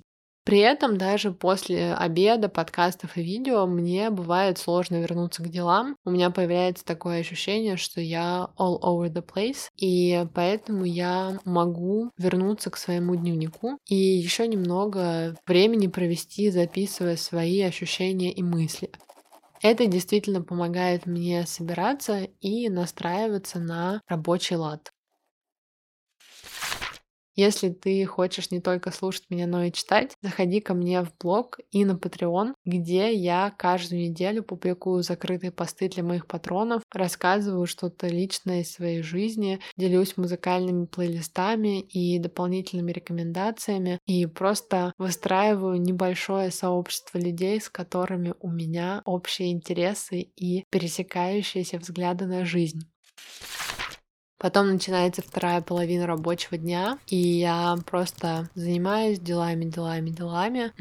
При 0.50 0.58
этом 0.58 0.98
даже 0.98 1.30
после 1.30 1.94
обеда, 1.94 2.48
подкастов 2.48 3.16
и 3.16 3.22
видео 3.22 3.68
мне 3.68 4.10
бывает 4.10 4.58
сложно 4.58 4.96
вернуться 4.96 5.44
к 5.44 5.48
делам. 5.48 5.94
У 6.04 6.10
меня 6.10 6.30
появляется 6.30 6.84
такое 6.84 7.20
ощущение, 7.20 7.76
что 7.76 8.00
я 8.00 8.48
all 8.58 8.80
over 8.82 9.12
the 9.12 9.24
place, 9.24 9.68
и 9.76 10.26
поэтому 10.34 10.84
я 10.84 11.38
могу 11.44 12.10
вернуться 12.18 12.68
к 12.70 12.78
своему 12.78 13.14
дневнику 13.14 13.78
и 13.86 13.94
еще 13.94 14.48
немного 14.48 15.36
времени 15.46 15.86
провести, 15.86 16.50
записывая 16.50 17.14
свои 17.14 17.60
ощущения 17.60 18.32
и 18.32 18.42
мысли. 18.42 18.90
Это 19.62 19.86
действительно 19.86 20.42
помогает 20.42 21.06
мне 21.06 21.46
собираться 21.46 22.26
и 22.40 22.68
настраиваться 22.68 23.60
на 23.60 24.00
рабочий 24.08 24.56
лад. 24.56 24.90
Если 27.34 27.70
ты 27.70 28.04
хочешь 28.06 28.50
не 28.50 28.60
только 28.60 28.90
слушать 28.90 29.24
меня, 29.30 29.46
но 29.46 29.64
и 29.64 29.72
читать, 29.72 30.12
заходи 30.22 30.60
ко 30.60 30.74
мне 30.74 31.02
в 31.02 31.12
блог 31.18 31.58
и 31.70 31.84
на 31.84 31.92
Patreon, 31.92 32.54
где 32.64 33.14
я 33.14 33.54
каждую 33.56 34.02
неделю 34.02 34.42
публикую 34.42 35.02
закрытые 35.02 35.52
посты 35.52 35.88
для 35.88 36.02
моих 36.02 36.26
патронов, 36.26 36.82
рассказываю 36.92 37.66
что-то 37.66 38.08
личное 38.08 38.62
из 38.62 38.72
своей 38.72 39.02
жизни, 39.02 39.60
делюсь 39.76 40.16
музыкальными 40.16 40.86
плейлистами 40.86 41.80
и 41.80 42.18
дополнительными 42.18 42.92
рекомендациями 42.92 43.98
и 44.06 44.26
просто 44.26 44.92
выстраиваю 44.98 45.80
небольшое 45.80 46.50
сообщество 46.50 47.18
людей, 47.18 47.60
с 47.60 47.68
которыми 47.68 48.34
у 48.40 48.50
меня 48.50 49.02
общие 49.04 49.52
интересы 49.52 50.20
и 50.20 50.64
пересекающиеся 50.70 51.78
взгляды 51.78 52.26
на 52.26 52.44
жизнь. 52.44 52.90
Потом 54.40 54.70
начинается 54.70 55.20
вторая 55.20 55.60
половина 55.60 56.06
рабочего 56.06 56.56
дня, 56.56 56.96
и 57.06 57.16
я 57.16 57.76
просто 57.84 58.48
занимаюсь 58.54 59.20
делами, 59.20 59.66
делами, 59.66 60.08
делами. 60.08 60.72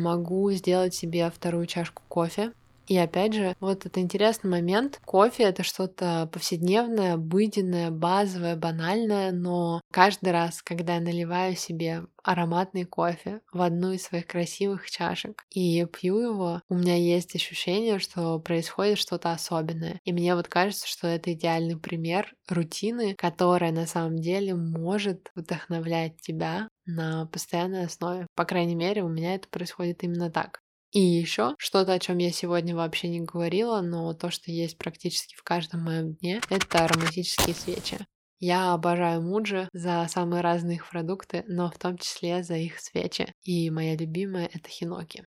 Могу 0.00 0.50
сделать 0.50 0.96
себе 0.96 1.30
вторую 1.30 1.66
чашку 1.66 2.02
кофе, 2.08 2.50
и 2.86 2.96
опять 2.96 3.34
же, 3.34 3.54
вот 3.60 3.86
это 3.86 4.00
интересный 4.00 4.50
момент. 4.50 5.00
Кофе— 5.04 5.42
это 5.44 5.62
что-то 5.62 6.28
повседневное, 6.32 7.14
обыденное, 7.14 7.90
базовое, 7.90 8.56
банальное, 8.56 9.32
но 9.32 9.80
каждый 9.92 10.32
раз, 10.32 10.62
когда 10.62 10.96
я 10.96 11.00
наливаю 11.00 11.56
себе 11.56 12.04
ароматный 12.22 12.84
кофе 12.84 13.40
в 13.52 13.60
одну 13.60 13.92
из 13.92 14.02
своих 14.02 14.26
красивых 14.26 14.90
чашек 14.90 15.44
и 15.50 15.84
пью 15.86 16.18
его, 16.18 16.62
у 16.68 16.74
меня 16.74 16.96
есть 16.96 17.34
ощущение, 17.34 17.98
что 17.98 18.38
происходит 18.40 18.98
что-то 18.98 19.32
особенное. 19.32 20.00
И 20.04 20.12
мне 20.12 20.34
вот 20.34 20.48
кажется, 20.48 20.88
что 20.88 21.06
это 21.06 21.32
идеальный 21.32 21.76
пример 21.78 22.34
рутины, 22.48 23.14
которая 23.16 23.72
на 23.72 23.86
самом 23.86 24.16
деле 24.18 24.54
может 24.54 25.30
вдохновлять 25.34 26.20
тебя 26.20 26.68
на 26.86 27.26
постоянной 27.26 27.86
основе. 27.86 28.26
По 28.34 28.44
крайней 28.44 28.74
мере, 28.74 29.02
у 29.02 29.08
меня 29.08 29.34
это 29.34 29.48
происходит 29.48 30.02
именно 30.02 30.30
так. 30.30 30.63
И 30.94 31.00
еще 31.00 31.56
что-то, 31.58 31.92
о 31.92 31.98
чем 31.98 32.18
я 32.18 32.30
сегодня 32.30 32.76
вообще 32.76 33.08
не 33.08 33.20
говорила, 33.20 33.80
но 33.80 34.14
то, 34.14 34.30
что 34.30 34.52
есть 34.52 34.78
практически 34.78 35.34
в 35.34 35.42
каждом 35.42 35.82
моем 35.82 36.14
дне, 36.14 36.40
это 36.48 36.84
ароматические 36.84 37.56
свечи. 37.56 37.98
Я 38.38 38.72
обожаю 38.74 39.20
Муджи 39.20 39.68
за 39.72 40.06
самые 40.08 40.40
разные 40.40 40.76
их 40.76 40.88
продукты, 40.88 41.44
но 41.48 41.68
в 41.68 41.78
том 41.78 41.98
числе 41.98 42.44
за 42.44 42.54
их 42.54 42.78
свечи. 42.78 43.32
И 43.42 43.70
моя 43.70 43.96
любимая— 43.96 44.48
это 44.54 44.68
хиноки. 44.68 45.24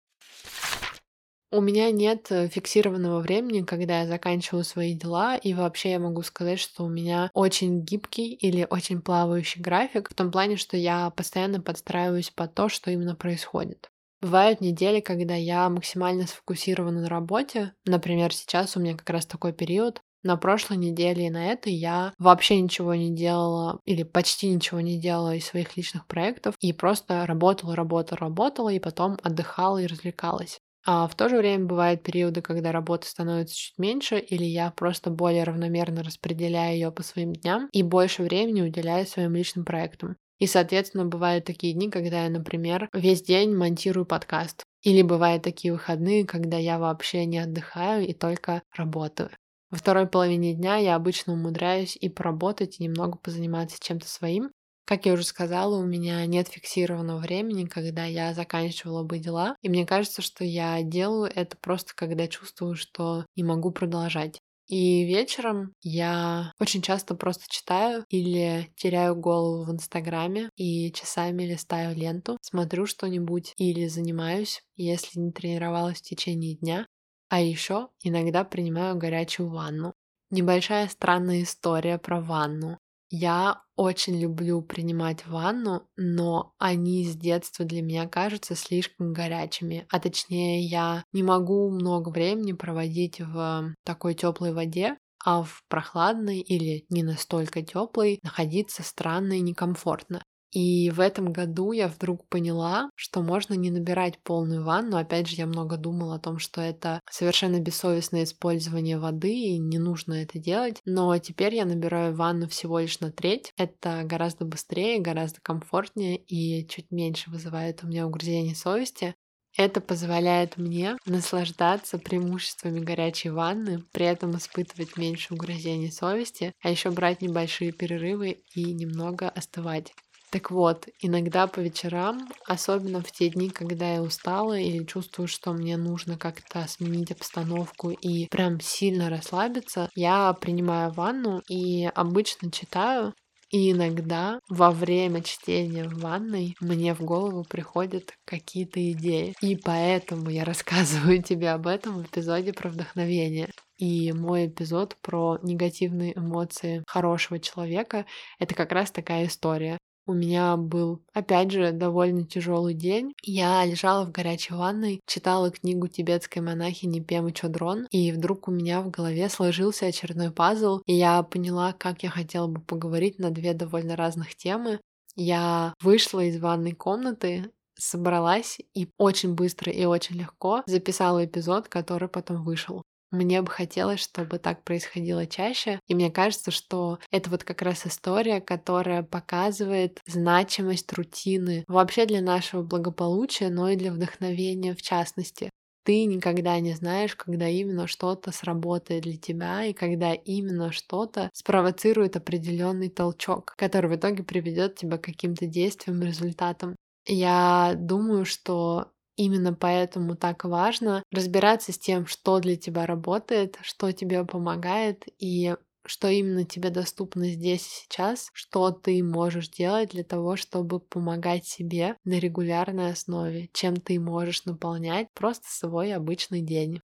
У 1.52 1.60
меня 1.60 1.92
нет 1.92 2.32
э, 2.32 2.48
фиксированного 2.48 3.20
времени, 3.20 3.62
когда 3.62 4.00
я 4.00 4.06
заканчиваю 4.08 4.64
свои 4.64 4.94
дела, 4.94 5.36
и 5.36 5.54
вообще 5.54 5.92
я 5.92 6.00
могу 6.00 6.22
сказать, 6.22 6.58
что 6.58 6.82
у 6.82 6.88
меня 6.88 7.30
очень 7.34 7.84
гибкий 7.84 8.32
или 8.32 8.66
очень 8.68 9.00
плавающий 9.00 9.60
график, 9.60 10.10
в 10.10 10.14
том 10.14 10.32
плане, 10.32 10.56
что 10.56 10.76
я 10.76 11.10
постоянно 11.10 11.60
подстраиваюсь 11.60 12.30
под 12.30 12.54
то, 12.54 12.68
что 12.68 12.90
именно 12.90 13.14
происходит. 13.14 13.92
Бывают 14.22 14.60
недели, 14.60 15.00
когда 15.00 15.34
я 15.34 15.68
максимально 15.68 16.26
сфокусирована 16.26 17.00
на 17.02 17.08
работе. 17.08 17.74
Например, 17.84 18.32
сейчас 18.32 18.76
у 18.76 18.80
меня 18.80 18.96
как 18.96 19.10
раз 19.10 19.26
такой 19.26 19.52
период. 19.52 20.00
На 20.22 20.36
прошлой 20.36 20.76
неделе 20.76 21.26
и 21.26 21.30
на 21.30 21.48
этой 21.50 21.72
я 21.72 22.14
вообще 22.18 22.60
ничего 22.60 22.94
не 22.94 23.12
делала 23.12 23.80
или 23.84 24.04
почти 24.04 24.48
ничего 24.48 24.80
не 24.80 25.00
делала 25.00 25.34
из 25.34 25.46
своих 25.46 25.76
личных 25.76 26.06
проектов 26.06 26.54
и 26.60 26.72
просто 26.72 27.26
работала, 27.26 27.74
работала, 27.74 28.16
работала 28.18 28.68
и 28.68 28.78
потом 28.78 29.18
отдыхала 29.24 29.78
и 29.78 29.86
развлекалась. 29.88 30.60
А 30.86 31.08
в 31.08 31.14
то 31.16 31.28
же 31.28 31.36
время 31.38 31.64
бывают 31.64 32.04
периоды, 32.04 32.40
когда 32.40 32.70
работы 32.70 33.08
становится 33.08 33.56
чуть 33.56 33.78
меньше, 33.78 34.18
или 34.20 34.44
я 34.44 34.70
просто 34.70 35.10
более 35.10 35.42
равномерно 35.42 36.04
распределяю 36.04 36.74
ее 36.74 36.92
по 36.92 37.02
своим 37.02 37.32
дням 37.32 37.68
и 37.72 37.82
больше 37.82 38.22
времени 38.22 38.62
уделяю 38.62 39.06
своим 39.06 39.34
личным 39.34 39.64
проектам. 39.64 40.16
И, 40.42 40.48
соответственно, 40.48 41.04
бывают 41.04 41.44
такие 41.44 41.72
дни, 41.72 41.88
когда 41.88 42.24
я, 42.24 42.28
например, 42.28 42.88
весь 42.92 43.22
день 43.22 43.54
монтирую 43.54 44.04
подкаст. 44.04 44.64
Или 44.82 45.02
бывают 45.02 45.44
такие 45.44 45.72
выходные, 45.72 46.26
когда 46.26 46.56
я 46.56 46.80
вообще 46.80 47.26
не 47.26 47.38
отдыхаю 47.38 48.04
и 48.04 48.12
только 48.12 48.64
работаю. 48.74 49.30
Во 49.70 49.78
второй 49.78 50.08
половине 50.08 50.52
дня 50.54 50.78
я 50.78 50.96
обычно 50.96 51.34
умудряюсь 51.34 51.94
и 51.94 52.08
поработать, 52.08 52.80
и 52.80 52.82
немного 52.82 53.18
позаниматься 53.18 53.78
чем-то 53.80 54.08
своим, 54.08 54.50
как 54.84 55.06
я 55.06 55.12
уже 55.12 55.22
сказала, 55.22 55.76
у 55.76 55.86
меня 55.86 56.26
нет 56.26 56.48
фиксированного 56.48 57.20
времени, 57.20 57.66
когда 57.66 58.04
я 58.04 58.34
заканчивала 58.34 59.04
бы 59.04 59.20
дела. 59.20 59.54
И 59.62 59.68
мне 59.68 59.86
кажется, 59.86 60.22
что 60.22 60.42
я 60.42 60.82
делаю 60.82 61.30
это 61.32 61.56
просто, 61.56 61.92
когда 61.94 62.26
чувствую, 62.26 62.74
что 62.74 63.26
не 63.36 63.44
могу 63.44 63.70
продолжать. 63.70 64.40
И 64.66 65.04
вечером 65.04 65.74
я 65.82 66.52
очень 66.58 66.82
часто 66.82 67.14
просто 67.14 67.44
читаю 67.48 68.04
или 68.08 68.72
теряю 68.76 69.14
голову 69.16 69.64
в 69.64 69.72
Инстаграме 69.72 70.50
и 70.56 70.90
часами 70.92 71.42
листаю 71.44 71.94
ленту, 71.96 72.38
смотрю 72.40 72.86
что-нибудь 72.86 73.52
или 73.58 73.86
занимаюсь, 73.88 74.62
если 74.76 75.20
не 75.20 75.32
тренировалась 75.32 75.98
в 75.98 76.02
течение 76.02 76.54
дня. 76.56 76.86
А 77.28 77.40
еще 77.40 77.88
иногда 78.02 78.44
принимаю 78.44 78.96
горячую 78.96 79.50
ванну. 79.50 79.94
Небольшая 80.30 80.88
странная 80.88 81.42
история 81.42 81.98
про 81.98 82.20
ванну. 82.20 82.78
Я 83.14 83.62
очень 83.76 84.18
люблю 84.18 84.62
принимать 84.62 85.26
ванну, 85.26 85.86
но 85.96 86.54
они 86.58 87.04
с 87.04 87.14
детства 87.14 87.64
для 87.64 87.82
меня 87.82 88.08
кажутся 88.08 88.54
слишком 88.56 89.12
горячими. 89.12 89.86
А 89.90 90.00
точнее, 90.00 90.62
я 90.62 91.04
не 91.12 91.22
могу 91.22 91.70
много 91.70 92.08
времени 92.08 92.52
проводить 92.54 93.20
в 93.20 93.74
такой 93.84 94.14
теплой 94.14 94.52
воде, 94.54 94.96
а 95.24 95.42
в 95.42 95.62
прохладной 95.68 96.40
или 96.40 96.86
не 96.88 97.02
настолько 97.02 97.62
теплой 97.62 98.18
находиться 98.22 98.82
странно 98.82 99.34
и 99.34 99.40
некомфортно. 99.40 100.22
И 100.52 100.90
в 100.90 101.00
этом 101.00 101.32
году 101.32 101.72
я 101.72 101.88
вдруг 101.88 102.28
поняла, 102.28 102.90
что 102.94 103.22
можно 103.22 103.54
не 103.54 103.70
набирать 103.70 104.18
полную 104.22 104.62
ванну. 104.62 104.98
Опять 104.98 105.26
же, 105.28 105.36
я 105.36 105.46
много 105.46 105.78
думала 105.78 106.16
о 106.16 106.18
том, 106.18 106.38
что 106.38 106.60
это 106.60 107.00
совершенно 107.10 107.58
бессовестное 107.58 108.24
использование 108.24 108.98
воды, 108.98 109.32
и 109.32 109.58
не 109.58 109.78
нужно 109.78 110.14
это 110.14 110.38
делать. 110.38 110.80
Но 110.84 111.16
теперь 111.18 111.54
я 111.54 111.64
набираю 111.64 112.14
ванну 112.14 112.48
всего 112.48 112.78
лишь 112.78 113.00
на 113.00 113.10
треть. 113.10 113.52
Это 113.56 114.02
гораздо 114.04 114.44
быстрее, 114.44 115.00
гораздо 115.00 115.40
комфортнее 115.40 116.18
и 116.18 116.68
чуть 116.68 116.90
меньше 116.90 117.30
вызывает 117.30 117.82
у 117.82 117.86
меня 117.86 118.06
угрызение 118.06 118.54
совести. 118.54 119.14
Это 119.56 119.80
позволяет 119.80 120.58
мне 120.58 120.96
наслаждаться 121.06 121.98
преимуществами 121.98 122.80
горячей 122.80 123.30
ванны, 123.30 123.84
при 123.92 124.04
этом 124.06 124.36
испытывать 124.36 124.96
меньше 124.98 125.32
угрызений 125.34 125.90
совести, 125.90 126.52
а 126.62 126.70
еще 126.70 126.90
брать 126.90 127.22
небольшие 127.22 127.72
перерывы 127.72 128.42
и 128.54 128.72
немного 128.72 129.28
остывать. 129.30 129.92
Так 130.32 130.50
вот, 130.50 130.88
иногда 131.00 131.46
по 131.46 131.60
вечерам, 131.60 132.26
особенно 132.46 133.02
в 133.02 133.12
те 133.12 133.28
дни, 133.28 133.50
когда 133.50 133.92
я 133.92 134.02
устала 134.02 134.58
или 134.58 134.82
чувствую, 134.86 135.28
что 135.28 135.52
мне 135.52 135.76
нужно 135.76 136.16
как-то 136.16 136.66
сменить 136.66 137.10
обстановку 137.10 137.90
и 137.90 138.28
прям 138.30 138.58
сильно 138.58 139.10
расслабиться, 139.10 139.90
я 139.94 140.32
принимаю 140.32 140.90
ванну 140.90 141.42
и 141.50 141.84
обычно 141.84 142.50
читаю, 142.50 143.12
и 143.50 143.72
иногда 143.72 144.38
во 144.48 144.70
время 144.70 145.22
чтения 145.22 145.84
в 145.86 145.98
ванной 146.00 146.56
мне 146.60 146.94
в 146.94 147.02
голову 147.02 147.44
приходят 147.44 148.14
какие-то 148.24 148.80
идеи. 148.92 149.34
И 149.42 149.56
поэтому 149.56 150.30
я 150.30 150.44
рассказываю 150.46 151.22
тебе 151.22 151.50
об 151.50 151.66
этом 151.66 151.98
в 151.98 152.06
эпизоде 152.06 152.54
про 152.54 152.70
вдохновение. 152.70 153.50
И 153.76 154.12
мой 154.12 154.46
эпизод 154.46 154.96
про 155.02 155.38
негативные 155.42 156.16
эмоции 156.16 156.82
хорошего 156.86 157.38
человека— 157.38 158.06
это 158.38 158.54
как 158.54 158.72
раз 158.72 158.90
такая 158.90 159.26
история. 159.26 159.76
У 160.04 160.14
меня 160.14 160.56
был, 160.56 161.00
опять 161.12 161.52
же, 161.52 161.70
довольно 161.70 162.24
тяжелый 162.24 162.74
день. 162.74 163.12
Я 163.22 163.64
лежала 163.64 164.04
в 164.04 164.10
горячей 164.10 164.54
ванной, 164.54 165.00
читала 165.06 165.50
книгу 165.50 165.86
тибетской 165.86 166.42
монахини 166.42 167.00
Пемы 167.00 167.32
Чодрон, 167.32 167.86
и 167.90 168.10
вдруг 168.10 168.48
у 168.48 168.50
меня 168.50 168.82
в 168.82 168.90
голове 168.90 169.28
сложился 169.28 169.86
очередной 169.86 170.32
пазл, 170.32 170.80
и 170.86 170.94
я 170.94 171.22
поняла, 171.22 171.72
как 171.72 172.02
я 172.02 172.10
хотела 172.10 172.48
бы 172.48 172.60
поговорить 172.60 173.20
на 173.20 173.30
две 173.30 173.54
довольно 173.54 173.94
разных 173.94 174.34
темы. 174.34 174.80
Я 175.14 175.74
вышла 175.80 176.20
из 176.20 176.40
ванной 176.40 176.72
комнаты, 176.72 177.52
собралась 177.78 178.58
и 178.74 178.88
очень 178.98 179.34
быстро 179.34 179.70
и 179.70 179.84
очень 179.84 180.16
легко 180.16 180.62
записала 180.66 181.24
эпизод, 181.24 181.68
который 181.68 182.08
потом 182.08 182.42
вышел. 182.42 182.82
Мне 183.12 183.42
бы 183.42 183.50
хотелось, 183.50 184.00
чтобы 184.00 184.38
так 184.38 184.64
происходило 184.64 185.26
чаще. 185.26 185.78
И 185.86 185.94
мне 185.94 186.10
кажется, 186.10 186.50
что 186.50 186.98
это 187.10 187.28
вот 187.30 187.44
как 187.44 187.62
раз 187.62 187.86
история, 187.86 188.40
которая 188.40 189.02
показывает 189.04 190.00
значимость 190.06 190.92
рутины 190.94 191.64
вообще 191.68 192.06
для 192.06 192.22
нашего 192.22 192.62
благополучия, 192.62 193.50
но 193.50 193.68
и 193.68 193.76
для 193.76 193.92
вдохновения 193.92 194.74
в 194.74 194.82
частности. 194.82 195.50
Ты 195.84 196.04
никогда 196.06 196.58
не 196.60 196.74
знаешь, 196.74 197.14
когда 197.16 197.48
именно 197.48 197.86
что-то 197.86 198.32
сработает 198.32 199.02
для 199.02 199.18
тебя 199.18 199.64
и 199.64 199.72
когда 199.74 200.14
именно 200.14 200.72
что-то 200.72 201.28
спровоцирует 201.34 202.16
определенный 202.16 202.88
толчок, 202.88 203.52
который 203.58 203.90
в 203.90 203.96
итоге 203.96 204.22
приведет 204.22 204.76
тебя 204.76 204.96
к 204.96 205.04
каким-то 205.04 205.46
действиям 205.46 206.00
результатам. 206.02 206.76
Я 207.06 207.74
думаю, 207.76 208.24
что 208.24 208.92
Именно 209.22 209.54
поэтому 209.54 210.16
так 210.16 210.42
важно 210.42 211.04
разбираться 211.12 211.70
с 211.70 211.78
тем, 211.78 212.06
что 212.06 212.40
для 212.40 212.56
тебя 212.56 212.86
работает, 212.86 213.56
что 213.62 213.92
тебе 213.92 214.24
помогает 214.24 215.04
и 215.20 215.54
что 215.86 216.08
именно 216.08 216.44
тебе 216.44 216.70
доступно 216.70 217.28
здесь 217.28 217.64
и 217.64 217.84
сейчас, 217.84 218.30
что 218.32 218.72
ты 218.72 219.00
можешь 219.04 219.48
делать 219.48 219.90
для 219.90 220.02
того, 220.02 220.34
чтобы 220.34 220.80
помогать 220.80 221.46
себе 221.46 221.96
на 222.04 222.18
регулярной 222.18 222.90
основе, 222.90 223.48
чем 223.52 223.76
ты 223.76 224.00
можешь 224.00 224.44
наполнять 224.44 225.06
просто 225.14 225.46
свой 225.48 225.94
обычный 225.94 226.40
день. 226.40 226.80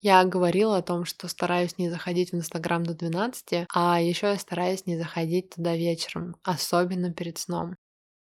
Я 0.00 0.24
говорила 0.24 0.78
о 0.78 0.82
том, 0.82 1.04
что 1.04 1.28
стараюсь 1.28 1.78
не 1.78 1.88
заходить 1.88 2.32
в 2.32 2.34
Инстаграм 2.34 2.82
до 2.82 2.94
12, 2.94 3.66
а 3.72 4.00
еще 4.00 4.26
я 4.26 4.38
стараюсь 4.38 4.86
не 4.86 4.98
заходить 4.98 5.50
туда 5.54 5.76
вечером, 5.76 6.34
особенно 6.42 7.12
перед 7.12 7.38
сном. 7.38 7.76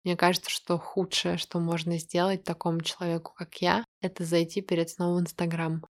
Мне 0.04 0.16
кажется, 0.16 0.50
что 0.50 0.78
худшее, 0.78 1.36
что 1.36 1.60
можно 1.60 1.98
сделать 1.98 2.44
такому 2.44 2.80
человеку, 2.80 3.32
как 3.34 3.56
я, 3.62 3.84
это 4.00 4.24
зайти 4.24 4.60
перед 4.62 4.90
сном 4.90 5.16
в 5.16 5.20
Инстаграм. 5.20 5.84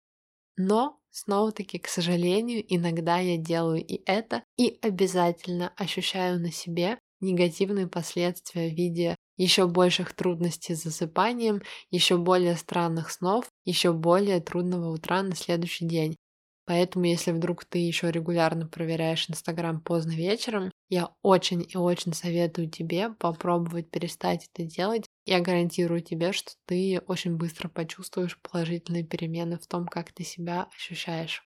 Но, 0.57 0.99
снова-таки, 1.11 1.79
к 1.79 1.87
сожалению, 1.87 2.63
иногда 2.67 3.19
я 3.19 3.37
делаю 3.37 3.83
и 3.85 4.01
это, 4.05 4.43
и 4.57 4.77
обязательно 4.81 5.73
ощущаю 5.77 6.39
на 6.39 6.51
себе 6.51 6.99
негативные 7.21 7.87
последствия 7.87 8.69
в 8.69 8.73
виде 8.75 9.15
еще 9.37 9.67
больших 9.67 10.13
трудностей 10.13 10.75
с 10.75 10.83
засыпанием, 10.83 11.61
еще 11.91 12.17
более 12.17 12.55
странных 12.55 13.11
снов, 13.11 13.49
еще 13.65 13.93
более 13.93 14.39
трудного 14.41 14.89
утра 14.91 15.21
на 15.23 15.35
следующий 15.35 15.85
день. 15.87 16.17
Поэтому, 16.67 17.05
если 17.05 17.31
вдруг 17.31 17.63
ты 17.63 17.79
еще 17.79 18.11
регулярно 18.11 18.67
проверяешь 18.67 19.29
Инстаграм 19.29 19.79
поздно 19.79 20.11
вечером, 20.11 20.69
я 20.89 21.09
очень 21.21 21.65
и 21.67 21.77
очень 21.77 22.13
советую 22.13 22.69
тебе 22.69 23.09
попробовать 23.09 23.89
перестать 23.89 24.49
это 24.53 24.67
делать. 24.67 25.05
Я 25.25 25.39
гарантирую 25.39 26.01
тебе, 26.01 26.33
что 26.33 26.51
ты 26.65 27.01
очень 27.07 27.37
быстро 27.37 27.69
почувствуешь 27.69 28.37
положительные 28.41 29.03
перемены 29.03 29.57
в 29.57 29.65
том, 29.65 29.87
как 29.87 30.11
ты 30.11 30.25
себя 30.25 30.67
ощущаешь. 30.75 31.47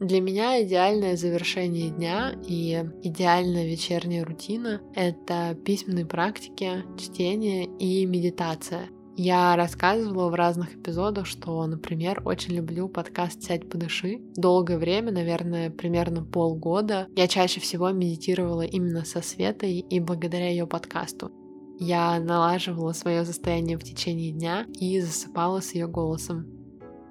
Для 0.00 0.20
меня 0.20 0.60
идеальное 0.64 1.16
завершение 1.16 1.90
дня 1.90 2.34
и 2.44 2.84
идеальная 3.04 3.64
вечерняя 3.64 4.24
рутина— 4.24 4.80
это 4.96 5.56
письменные 5.64 6.06
практики, 6.06 6.82
чтение 6.98 7.66
и 7.78 8.04
медитация— 8.06 8.88
я 9.16 9.56
рассказывала 9.56 10.30
в 10.30 10.34
разных 10.34 10.74
эпизодах, 10.74 11.26
что, 11.26 11.66
например, 11.66 12.22
очень 12.24 12.54
люблю 12.54 12.88
подкаст 12.88 13.42
«Сядь, 13.42 13.68
подыши». 13.68 14.20
Долгое 14.36 14.78
время, 14.78 15.12
наверное, 15.12 15.70
примерно 15.70 16.24
полгода, 16.24 17.06
я 17.14 17.28
чаще 17.28 17.60
всего 17.60 17.90
медитировала 17.90 18.62
именно 18.62 19.04
со 19.04 19.20
Светой 19.20 19.80
и 19.80 20.00
благодаря 20.00 20.48
ее 20.48 20.66
подкасту. 20.66 21.30
Я 21.78 22.18
налаживала 22.20 22.92
свое 22.92 23.24
состояние 23.24 23.76
в 23.76 23.82
течение 23.82 24.32
дня 24.32 24.66
и 24.78 25.00
засыпала 25.00 25.60
с 25.60 25.74
ее 25.74 25.88
голосом. 25.88 26.46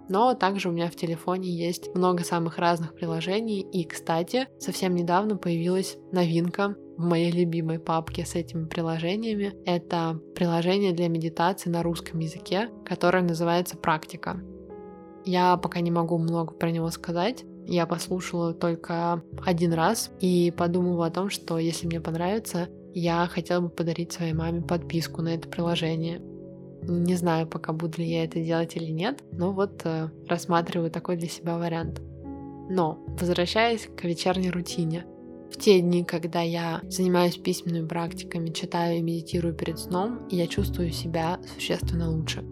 Но 0.09 0.33
также 0.33 0.69
у 0.69 0.71
меня 0.71 0.89
в 0.89 0.95
телефоне 0.95 1.49
есть 1.49 1.93
много 1.95 2.23
самых 2.23 2.57
разных 2.57 2.95
приложений. 2.95 3.61
И, 3.71 3.85
кстати, 3.85 4.47
совсем 4.59 4.93
недавно 4.93 5.37
появилась 5.37 5.97
новинка 6.11 6.75
в 7.01 7.05
моей 7.05 7.31
любимой 7.31 7.79
папке 7.79 8.25
с 8.25 8.35
этими 8.35 8.65
приложениями. 8.65 9.53
Это 9.65 10.19
приложение 10.35 10.93
для 10.93 11.09
медитации 11.09 11.69
на 11.69 11.83
русском 11.83 12.19
языке, 12.19 12.69
которое 12.85 13.23
называется 13.23 13.75
«Практика». 13.75 14.39
Я 15.25 15.57
пока 15.57 15.81
не 15.81 15.91
могу 15.91 16.17
много 16.17 16.53
про 16.53 16.71
него 16.71 16.89
сказать. 16.89 17.43
Я 17.65 17.85
послушала 17.85 18.53
только 18.53 19.23
один 19.45 19.73
раз 19.73 20.11
и 20.19 20.53
подумала 20.55 21.07
о 21.07 21.11
том, 21.11 21.29
что 21.29 21.59
если 21.59 21.85
мне 21.85 22.01
понравится, 22.01 22.69
я 22.93 23.27
хотела 23.27 23.61
бы 23.61 23.69
подарить 23.69 24.11
своей 24.11 24.33
маме 24.33 24.61
подписку 24.61 25.21
на 25.21 25.35
это 25.35 25.47
приложение. 25.47 26.21
Не 26.83 27.15
знаю 27.15 27.47
пока, 27.47 27.73
буду 27.73 27.99
ли 27.99 28.07
я 28.07 28.23
это 28.23 28.41
делать 28.41 28.75
или 28.75 28.91
нет, 28.91 29.23
но 29.31 29.51
вот 29.51 29.81
э, 29.85 30.09
рассматриваю 30.27 30.89
такой 30.89 31.17
для 31.17 31.29
себя 31.29 31.57
вариант. 31.57 32.01
Но, 32.69 33.05
возвращаясь 33.19 33.87
к 33.95 34.03
вечерней 34.03 34.49
рутине, 34.49 35.05
в 35.51 35.57
те 35.57 35.81
дни, 35.81 36.03
когда 36.03 36.41
я 36.41 36.81
занимаюсь 36.83 37.37
письменными 37.37 37.87
практиками, 37.87 38.51
читаю 38.51 38.97
и 38.97 39.01
медитирую 39.01 39.53
перед 39.53 39.79
сном, 39.79 40.27
я 40.29 40.47
чувствую 40.47 40.91
себя 40.91 41.39
существенно 41.53 42.09
лучше. 42.09 42.43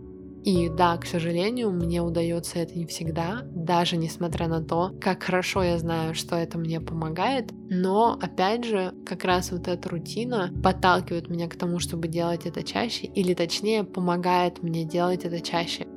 И 0.44 0.70
да, 0.70 0.98
к 0.98 1.06
сожалению, 1.06 1.72
мне 1.72 2.02
удается 2.02 2.60
это 2.60 2.78
не 2.78 2.86
всегда, 2.86 3.42
даже 3.44 3.98
несмотря 3.98 4.48
на 4.48 4.64
то, 4.64 4.94
как 5.02 5.24
хорошо 5.24 5.64
я 5.64 5.78
знаю, 5.78 6.16
что 6.16 6.36
это 6.36 6.58
мне 6.58 6.80
помогает. 6.80 7.52
Но, 7.70 8.18
опять 8.22 8.64
же, 8.64 8.94
как 9.06 9.26
раз 9.26 9.52
вот 9.52 9.68
эта 9.68 9.90
рутина 9.90 10.50
подталкивает 10.64 11.30
меня 11.30 11.48
к 11.50 11.58
тому, 11.58 11.80
чтобы 11.80 12.08
делать 12.08 12.46
это 12.46 12.64
чаще, 12.64 13.08
или 13.08 13.34
точнее, 13.34 13.84
помогает 13.84 14.64
мне 14.64 14.86
делать 14.86 15.26
это 15.26 15.42
чаще. 15.42 15.88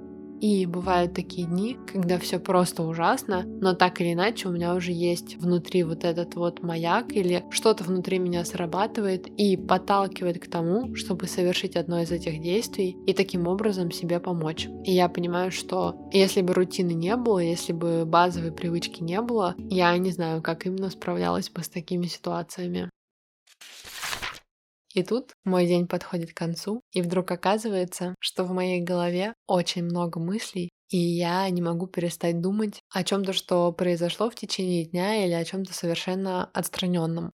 И 0.42 0.66
бывают 0.66 1.14
такие 1.14 1.46
дни, 1.46 1.78
когда 1.86 2.18
все 2.18 2.40
просто 2.40 2.82
ужасно, 2.82 3.44
но 3.44 3.74
так 3.74 4.00
или 4.00 4.12
иначе 4.12 4.48
у 4.48 4.50
меня 4.50 4.74
уже 4.74 4.90
есть 4.90 5.36
внутри 5.36 5.84
вот 5.84 6.02
этот 6.02 6.34
вот 6.34 6.64
маяк 6.64 7.12
или 7.12 7.44
что-то 7.50 7.84
внутри 7.84 8.18
меня 8.18 8.44
срабатывает 8.44 9.28
и 9.28 9.56
подталкивает 9.56 10.40
к 10.40 10.50
тому, 10.50 10.96
чтобы 10.96 11.28
совершить 11.28 11.76
одно 11.76 12.02
из 12.02 12.10
этих 12.10 12.42
действий 12.42 12.96
и 13.06 13.14
таким 13.14 13.46
образом 13.46 13.92
себе 13.92 14.18
помочь. 14.18 14.66
И 14.84 14.90
я 14.90 15.08
понимаю, 15.08 15.52
что 15.52 16.08
если 16.12 16.40
бы 16.40 16.54
рутины 16.54 16.90
не 16.90 17.14
было, 17.14 17.38
если 17.38 17.72
бы 17.72 18.04
базовой 18.04 18.50
привычки 18.50 19.00
не 19.00 19.20
было, 19.20 19.54
я 19.70 19.96
не 19.96 20.10
знаю, 20.10 20.42
как 20.42 20.66
именно 20.66 20.90
справлялась 20.90 21.50
бы 21.50 21.62
с 21.62 21.68
такими 21.68 22.06
ситуациями. 22.06 22.90
И 24.94 25.02
тут 25.02 25.32
мой 25.44 25.66
день 25.66 25.86
подходит 25.86 26.32
к 26.32 26.36
концу, 26.36 26.82
и 26.92 27.02
вдруг 27.02 27.30
оказывается, 27.30 28.14
что 28.20 28.44
в 28.44 28.52
моей 28.52 28.80
голове 28.80 29.34
очень 29.46 29.84
много 29.84 30.20
мыслей, 30.20 30.70
и 30.90 30.98
я 30.98 31.48
не 31.50 31.62
могу 31.62 31.86
перестать 31.86 32.40
думать 32.40 32.80
о 32.90 33.02
чем-то, 33.04 33.32
что 33.32 33.72
произошло 33.72 34.28
в 34.30 34.34
течение 34.34 34.84
дня 34.84 35.24
или 35.24 35.32
о 35.32 35.44
чем-то 35.44 35.72
совершенно 35.72 36.44
отстраненном. 36.52 37.32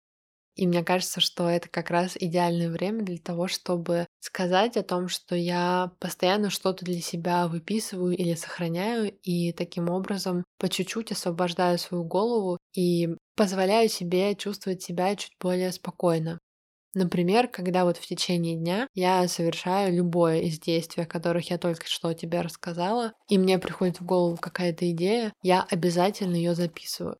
И 0.55 0.67
мне 0.67 0.83
кажется, 0.83 1.21
что 1.21 1.49
это 1.49 1.69
как 1.69 1.89
раз 1.89 2.17
идеальное 2.19 2.69
время 2.69 3.03
для 3.03 3.17
того, 3.17 3.47
чтобы 3.47 4.07
сказать 4.19 4.77
о 4.77 4.83
том, 4.83 5.07
что 5.07 5.35
я 5.35 5.93
постоянно 5.99 6.49
что-то 6.49 6.85
для 6.85 7.01
себя 7.01 7.47
выписываю 7.47 8.15
или 8.17 8.35
сохраняю, 8.35 9.11
и 9.23 9.53
таким 9.53 9.89
образом 9.89 10.43
по 10.59 10.69
чуть-чуть 10.69 11.11
освобождаю 11.13 11.79
свою 11.79 12.03
голову 12.03 12.57
и 12.75 13.09
позволяю 13.35 13.89
себе 13.89 14.35
чувствовать 14.35 14.83
себя 14.83 15.15
чуть 15.15 15.33
более 15.39 15.71
спокойно. 15.71 16.39
Например, 16.95 17.47
когда 17.47 17.85
вот 17.85 17.97
в 17.97 18.07
течение 18.07 18.55
дня 18.55 18.87
я 18.95 19.27
совершаю 19.27 19.93
любое 19.95 20.41
из 20.41 20.59
действий, 20.59 21.03
о 21.03 21.07
которых 21.07 21.49
я 21.51 21.57
только 21.57 21.85
что 21.87 22.13
тебе 22.13 22.41
рассказала, 22.41 23.13
и 23.27 23.37
мне 23.37 23.59
приходит 23.59 23.99
в 23.99 24.05
голову 24.05 24.37
какая-то 24.37 24.89
идея, 24.91 25.31
я 25.43 25.65
обязательно 25.69 26.35
ее 26.35 26.55
записываю. 26.55 27.17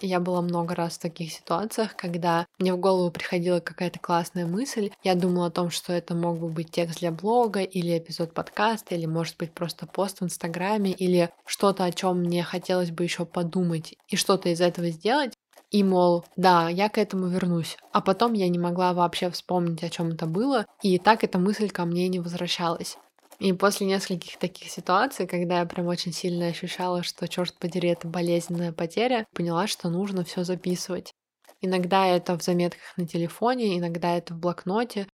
Я 0.00 0.20
была 0.20 0.42
много 0.42 0.76
раз 0.76 0.94
в 0.94 1.00
таких 1.00 1.32
ситуациях, 1.32 1.96
когда 1.96 2.46
мне 2.60 2.72
в 2.72 2.78
голову 2.78 3.10
приходила 3.10 3.58
какая-то 3.58 3.98
классная 3.98 4.46
мысль. 4.46 4.90
Я 5.02 5.16
думала 5.16 5.46
о 5.46 5.50
том, 5.50 5.70
что 5.70 5.92
это 5.92 6.14
мог 6.14 6.38
бы 6.38 6.48
быть 6.48 6.70
текст 6.70 7.00
для 7.00 7.10
блога, 7.10 7.62
или 7.62 7.98
эпизод 7.98 8.32
подкаста, 8.32 8.94
или, 8.94 9.06
может 9.06 9.36
быть, 9.38 9.52
просто 9.52 9.86
пост 9.86 10.20
в 10.20 10.24
Инстаграме, 10.24 10.92
или 10.92 11.30
что-то, 11.44 11.84
о 11.84 11.90
чем 11.90 12.20
мне 12.20 12.44
хотелось 12.44 12.92
бы 12.92 13.02
еще 13.02 13.26
подумать 13.26 13.96
и 14.06 14.14
что-то 14.14 14.50
из 14.50 14.60
этого 14.60 14.88
сделать. 14.90 15.34
И, 15.70 15.84
мол, 15.84 16.24
да, 16.36 16.68
я 16.70 16.88
к 16.88 16.96
этому 16.96 17.28
вернусь. 17.28 17.76
А 17.92 18.00
потом 18.00 18.32
я 18.32 18.48
не 18.48 18.58
могла 18.58 18.94
вообще 18.94 19.30
вспомнить, 19.30 19.82
о 19.82 19.90
чем 19.90 20.08
это 20.08 20.26
было, 20.26 20.66
и 20.82 20.98
так 20.98 21.24
эта 21.24 21.38
мысль 21.38 21.68
ко 21.68 21.84
мне 21.84 22.08
не 22.08 22.20
возвращалась. 22.20 22.96
И 23.38 23.52
после 23.52 23.86
нескольких 23.86 24.38
таких 24.38 24.70
ситуаций, 24.70 25.26
когда 25.26 25.60
я 25.60 25.66
прям 25.66 25.86
очень 25.86 26.12
сильно 26.12 26.46
ощущала, 26.46 27.02
что, 27.02 27.28
черт 27.28 27.54
подери, 27.58 27.90
это 27.90 28.08
болезненная 28.08 28.72
потеря, 28.72 29.26
поняла, 29.32 29.66
что 29.66 29.90
нужно 29.90 30.24
все 30.24 30.42
записывать. 30.42 31.12
Иногда 31.60 32.06
это 32.06 32.36
в 32.38 32.42
заметках 32.42 32.96
на 32.96 33.06
телефоне, 33.06 33.78
иногда 33.78 34.16
это 34.16 34.34
в 34.34 34.38
блокноте. 34.38 35.06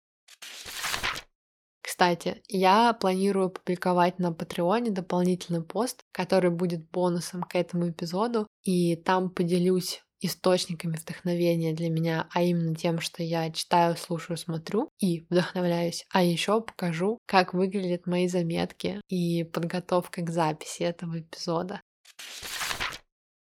Кстати, 1.82 2.42
я 2.48 2.92
планирую 2.94 3.50
публиковать 3.50 4.18
на 4.18 4.32
Патреоне 4.32 4.90
дополнительный 4.90 5.62
пост, 5.62 6.00
который 6.12 6.50
будет 6.50 6.90
бонусом 6.90 7.42
к 7.42 7.54
этому 7.54 7.90
эпизоду, 7.90 8.46
и 8.62 8.96
там 8.96 9.30
поделюсь 9.30 10.02
источниками 10.24 10.96
вдохновения 10.96 11.72
для 11.72 11.90
меня, 11.90 12.28
а 12.32 12.42
именно 12.42 12.74
тем, 12.74 13.00
что 13.00 13.22
я 13.22 13.50
читаю, 13.50 13.96
слушаю, 13.96 14.37
смотрю 14.37 14.88
и 14.98 15.26
вдохновляюсь. 15.30 16.04
А 16.10 16.22
еще 16.22 16.60
покажу, 16.60 17.18
как 17.26 17.54
выглядят 17.54 18.06
мои 18.06 18.28
заметки 18.28 19.00
и 19.08 19.44
подготовка 19.44 20.22
к 20.22 20.30
записи 20.30 20.82
этого 20.82 21.20
эпизода. 21.20 21.80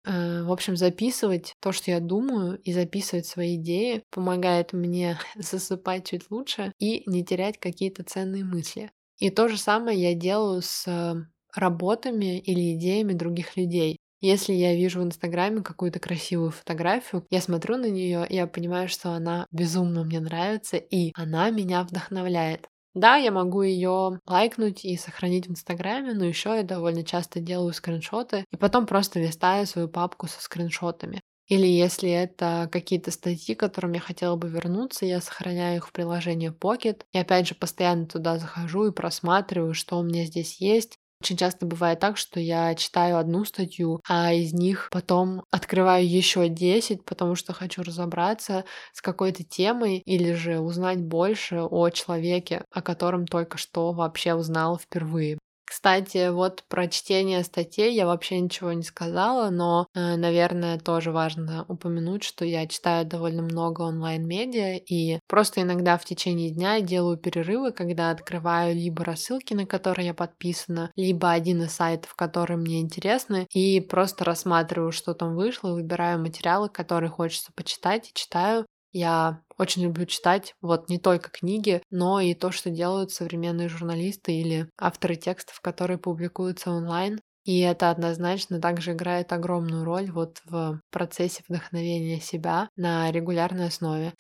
Э, 0.05 0.43
в 0.43 0.51
общем, 0.51 0.75
записывать 0.75 1.53
то, 1.61 1.71
что 1.71 1.91
я 1.91 1.99
думаю, 1.99 2.57
и 2.59 2.73
записывать 2.73 3.25
свои 3.25 3.55
идеи 3.55 4.03
помогает 4.11 4.73
мне 4.73 5.19
засыпать 5.35 6.07
чуть 6.07 6.29
лучше 6.29 6.71
и 6.79 7.03
не 7.09 7.23
терять 7.23 7.59
какие-то 7.59 8.03
ценные 8.03 8.43
мысли. 8.43 8.91
И 9.17 9.29
то 9.29 9.47
же 9.47 9.57
самое 9.57 9.99
я 9.99 10.13
делаю 10.13 10.61
с 10.61 10.87
э, 10.87 11.15
работами 11.55 12.39
или 12.39 12.75
идеями 12.75 13.13
других 13.13 13.55
людей. 13.57 13.97
Если 14.27 14.53
я 14.53 14.73
вижу 14.73 15.01
в 15.01 15.03
Инстаграме 15.03 15.61
какую-то 15.61 15.99
красивую 15.99 16.49
фотографию, 16.49 17.27
я 17.29 17.41
смотрю 17.41 17.77
на 17.77 17.85
нее, 17.91 18.25
я 18.27 18.47
понимаю, 18.47 18.89
что 18.89 19.11
она 19.11 19.45
безумно 19.51 20.03
мне 20.03 20.19
нравится, 20.19 20.77
и 20.77 21.11
она 21.15 21.51
меня 21.51 21.83
вдохновляет. 21.83 22.67
Да, 22.95 23.17
я 23.17 23.29
могу 23.31 23.61
ее 23.61 24.19
лайкнуть 24.25 24.83
и 24.83 24.97
сохранить 24.97 25.45
в 25.45 25.51
Инстаграме, 25.51 26.13
но 26.13 26.25
еще 26.25 26.55
я 26.55 26.63
довольно 26.63 27.03
часто 27.03 27.39
делаю 27.39 27.71
скриншоты 27.71 28.45
и 28.51 28.57
потом 28.57 28.87
просто 28.87 29.19
листаю 29.19 29.67
свою 29.67 29.89
папку 29.89 30.25
со 30.25 30.41
скриншотами. 30.41 31.21
Или 31.47 31.67
если 31.67 32.09
это 32.09 32.67
какие-то 32.71 33.11
статьи, 33.11 33.53
к 33.53 33.59
которым 33.59 33.93
я 33.93 33.99
хотела 33.99 34.35
бы 34.37 34.49
вернуться, 34.49 35.05
я 35.05 35.21
сохраняю 35.21 35.77
их 35.77 35.87
в 35.87 35.91
приложении 35.91 36.49
Pocket. 36.51 37.03
И 37.11 37.19
опять 37.19 37.47
же 37.47 37.53
постоянно 37.53 38.07
туда 38.07 38.39
захожу 38.39 38.87
и 38.87 38.91
просматриваю, 38.91 39.75
что 39.75 39.99
у 39.99 40.03
меня 40.03 40.25
здесь 40.25 40.59
есть, 40.59 40.97
очень 41.21 41.37
часто 41.37 41.65
бывает 41.65 41.99
так, 41.99 42.17
что 42.17 42.39
я 42.39 42.75
читаю 42.75 43.17
одну 43.17 43.45
статью, 43.45 44.01
а 44.07 44.33
из 44.33 44.53
них 44.53 44.89
потом 44.91 45.43
открываю 45.51 46.07
еще 46.07 46.49
10, 46.49 47.03
потому 47.05 47.35
что 47.35 47.53
хочу 47.53 47.83
разобраться 47.83 48.65
с 48.93 49.01
какой-то 49.01 49.43
темой 49.43 49.97
или 50.05 50.33
же 50.33 50.59
узнать 50.59 51.01
больше 51.01 51.61
о 51.63 51.89
человеке, 51.89 52.63
о 52.71 52.81
котором 52.81 53.25
только 53.27 53.57
что 53.57 53.91
вообще 53.93 54.33
узнал 54.35 54.77
впервые. 54.77 55.37
Кстати, 55.67 56.29
вот 56.29 56.63
про 56.69 56.87
чтение 56.87 57.43
статей 57.43 57.93
я 57.95 58.05
вообще 58.05 58.39
ничего 58.39 58.71
не 58.73 58.83
сказала, 58.83 59.49
но, 59.49 59.87
э, 59.95 60.15
наверное, 60.15 60.77
тоже 60.79 61.11
важно 61.11 61.65
упомянуть, 61.67 62.23
что 62.23 62.45
я 62.45 62.67
читаю 62.67 63.05
довольно 63.05 63.41
много 63.41 63.81
онлайн-медиа 63.81 64.77
и 64.77 65.19
просто 65.27 65.61
иногда 65.63 65.97
в 65.97 66.05
течение 66.05 66.51
дня 66.51 66.81
делаю 66.81 67.17
перерывы, 67.17 67.71
когда 67.71 68.11
открываю 68.11 68.75
либо 68.75 69.03
рассылки, 69.03 69.53
на 69.55 69.65
которые 69.65 70.07
я 70.07 70.13
подписана, 70.13 70.91
либо 70.95 71.31
один 71.31 71.63
из 71.63 71.71
сайтов, 71.73 72.13
которые 72.15 72.57
мне 72.57 72.79
интересны, 72.79 73.47
и 73.51 73.81
просто 73.81 74.23
рассматриваю, 74.23 74.91
что 74.91 75.15
там 75.15 75.35
вышло, 75.35 75.71
выбираю 75.73 76.19
материалы, 76.21 76.69
которые 76.69 77.09
хочется 77.09 77.51
почитать, 77.55 78.09
и 78.09 78.13
читаю. 78.13 78.65
Я 78.97 79.41
очень 79.57 79.83
люблю 79.83 80.05
читать 80.05 80.55
вот 80.61 80.87
не 80.87 80.99
только 80.99 81.29
книги, 81.29 81.83
но 81.91 82.21
и 82.21 82.33
то, 82.33 82.51
что 82.51 82.69
делают 82.69 83.11
современные 83.11 83.67
журналисты 83.67 84.31
или 84.31 84.69
авторы 84.79 85.17
текстов, 85.17 85.59
которые 85.59 85.97
публикуются 85.97 86.71
онлайн. 86.71 87.19
И 87.43 87.59
это 87.59 87.89
однозначно 87.89 88.61
также 88.61 88.93
играет 88.93 89.33
огромную 89.33 89.83
роль 89.83 90.09
вот 90.09 90.39
в 90.45 90.79
процессе 90.91 91.43
вдохновения 91.45 92.21
себя 92.21 92.69
на 92.77 93.11
регулярной 93.11 93.67
основе. 93.67 94.13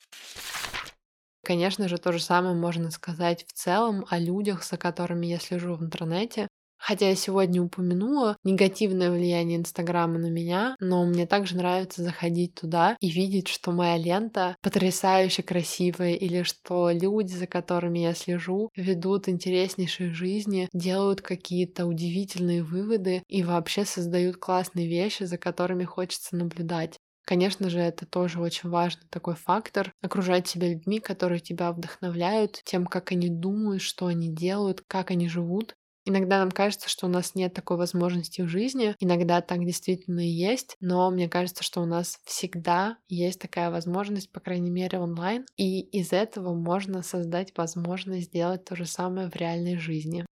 Конечно 1.41 1.87
же, 1.87 1.97
то 1.97 2.11
же 2.11 2.19
самое 2.19 2.53
можно 2.53 2.91
сказать 2.91 3.45
в 3.47 3.53
целом 3.53 4.05
о 4.09 4.19
людях, 4.19 4.65
за 4.65 4.75
которыми 4.75 5.25
я 5.25 5.39
слежу 5.39 5.75
в 5.75 5.83
интернете. 5.83 6.49
Хотя 6.85 7.09
я 7.09 7.15
сегодня 7.15 7.63
упомянула 7.63 8.37
негативное 8.43 9.09
влияние 9.09 9.57
Инстаграма 9.57 10.19
на 10.19 10.29
меня, 10.29 10.75
но 10.79 11.03
мне 11.03 11.25
также 11.25 11.57
нравится 11.57 12.03
заходить 12.03 12.53
туда 12.53 12.95
и 12.99 13.09
видеть, 13.09 13.47
что 13.47 13.71
моя 13.71 13.97
лента 13.97 14.55
потрясающе 14.61 15.41
красивая, 15.41 16.13
или 16.13 16.43
что 16.43 16.91
люди, 16.91 17.33
за 17.33 17.47
которыми 17.47 17.97
я 17.97 18.13
слежу, 18.13 18.69
ведут 18.75 19.27
интереснейшие 19.27 20.13
жизни, 20.13 20.69
делают 20.73 21.23
какие-то 21.23 21.87
удивительные 21.87 22.61
выводы 22.61 23.23
и 23.29 23.41
вообще 23.41 23.83
создают 23.83 24.37
классные 24.37 24.87
вещи, 24.87 25.23
за 25.23 25.39
которыми 25.39 25.85
хочется 25.85 26.35
наблюдать. 26.35 26.99
Конечно 27.25 27.71
же, 27.71 27.79
это 27.79 28.05
тоже 28.05 28.39
очень 28.39 28.69
важный 28.69 29.07
такой 29.09 29.33
фактор. 29.33 29.91
Окружать 30.03 30.47
себя 30.47 30.69
людьми, 30.69 30.99
которые 30.99 31.39
тебя 31.39 31.71
вдохновляют, 31.71 32.61
тем, 32.63 32.85
как 32.85 33.11
они 33.11 33.29
думают, 33.29 33.81
что 33.81 34.05
они 34.05 34.29
делают, 34.29 34.83
как 34.87 35.09
они 35.09 35.27
живут. 35.27 35.75
Иногда 36.05 36.37
нам 36.37 36.51
кажется, 36.51 36.87
что 36.87 37.07
у 37.07 37.09
нас 37.09 37.33
нет 37.33 37.53
такой 37.53 37.77
возможности 37.77 38.41
в 38.41 38.47
жизни, 38.47 38.95
иногда 38.99 39.41
так 39.41 39.65
действительно 39.65 40.19
и 40.19 40.29
есть, 40.29 40.77
но 40.79 41.09
мне 41.09 41.27
кажется, 41.27 41.63
что 41.63 41.81
у 41.81 41.85
нас 41.85 42.19
всегда 42.25 42.97
есть 43.09 43.41
такая 43.41 43.71
возможность, 43.71 44.31
по 44.31 44.39
крайней 44.39 44.69
мере 44.69 44.99
онлайн, 44.99 45.45
и 45.57 45.81
из 45.81 46.13
этого 46.13 46.53
можно 46.53 47.01
создать 47.01 47.53
возможность 47.57 48.27
сделать 48.27 48.65
то 48.65 48.75
же 48.75 48.85
самое 48.85 49.31
в 49.31 49.35
реальной 49.35 49.77
жизни. 49.77 50.25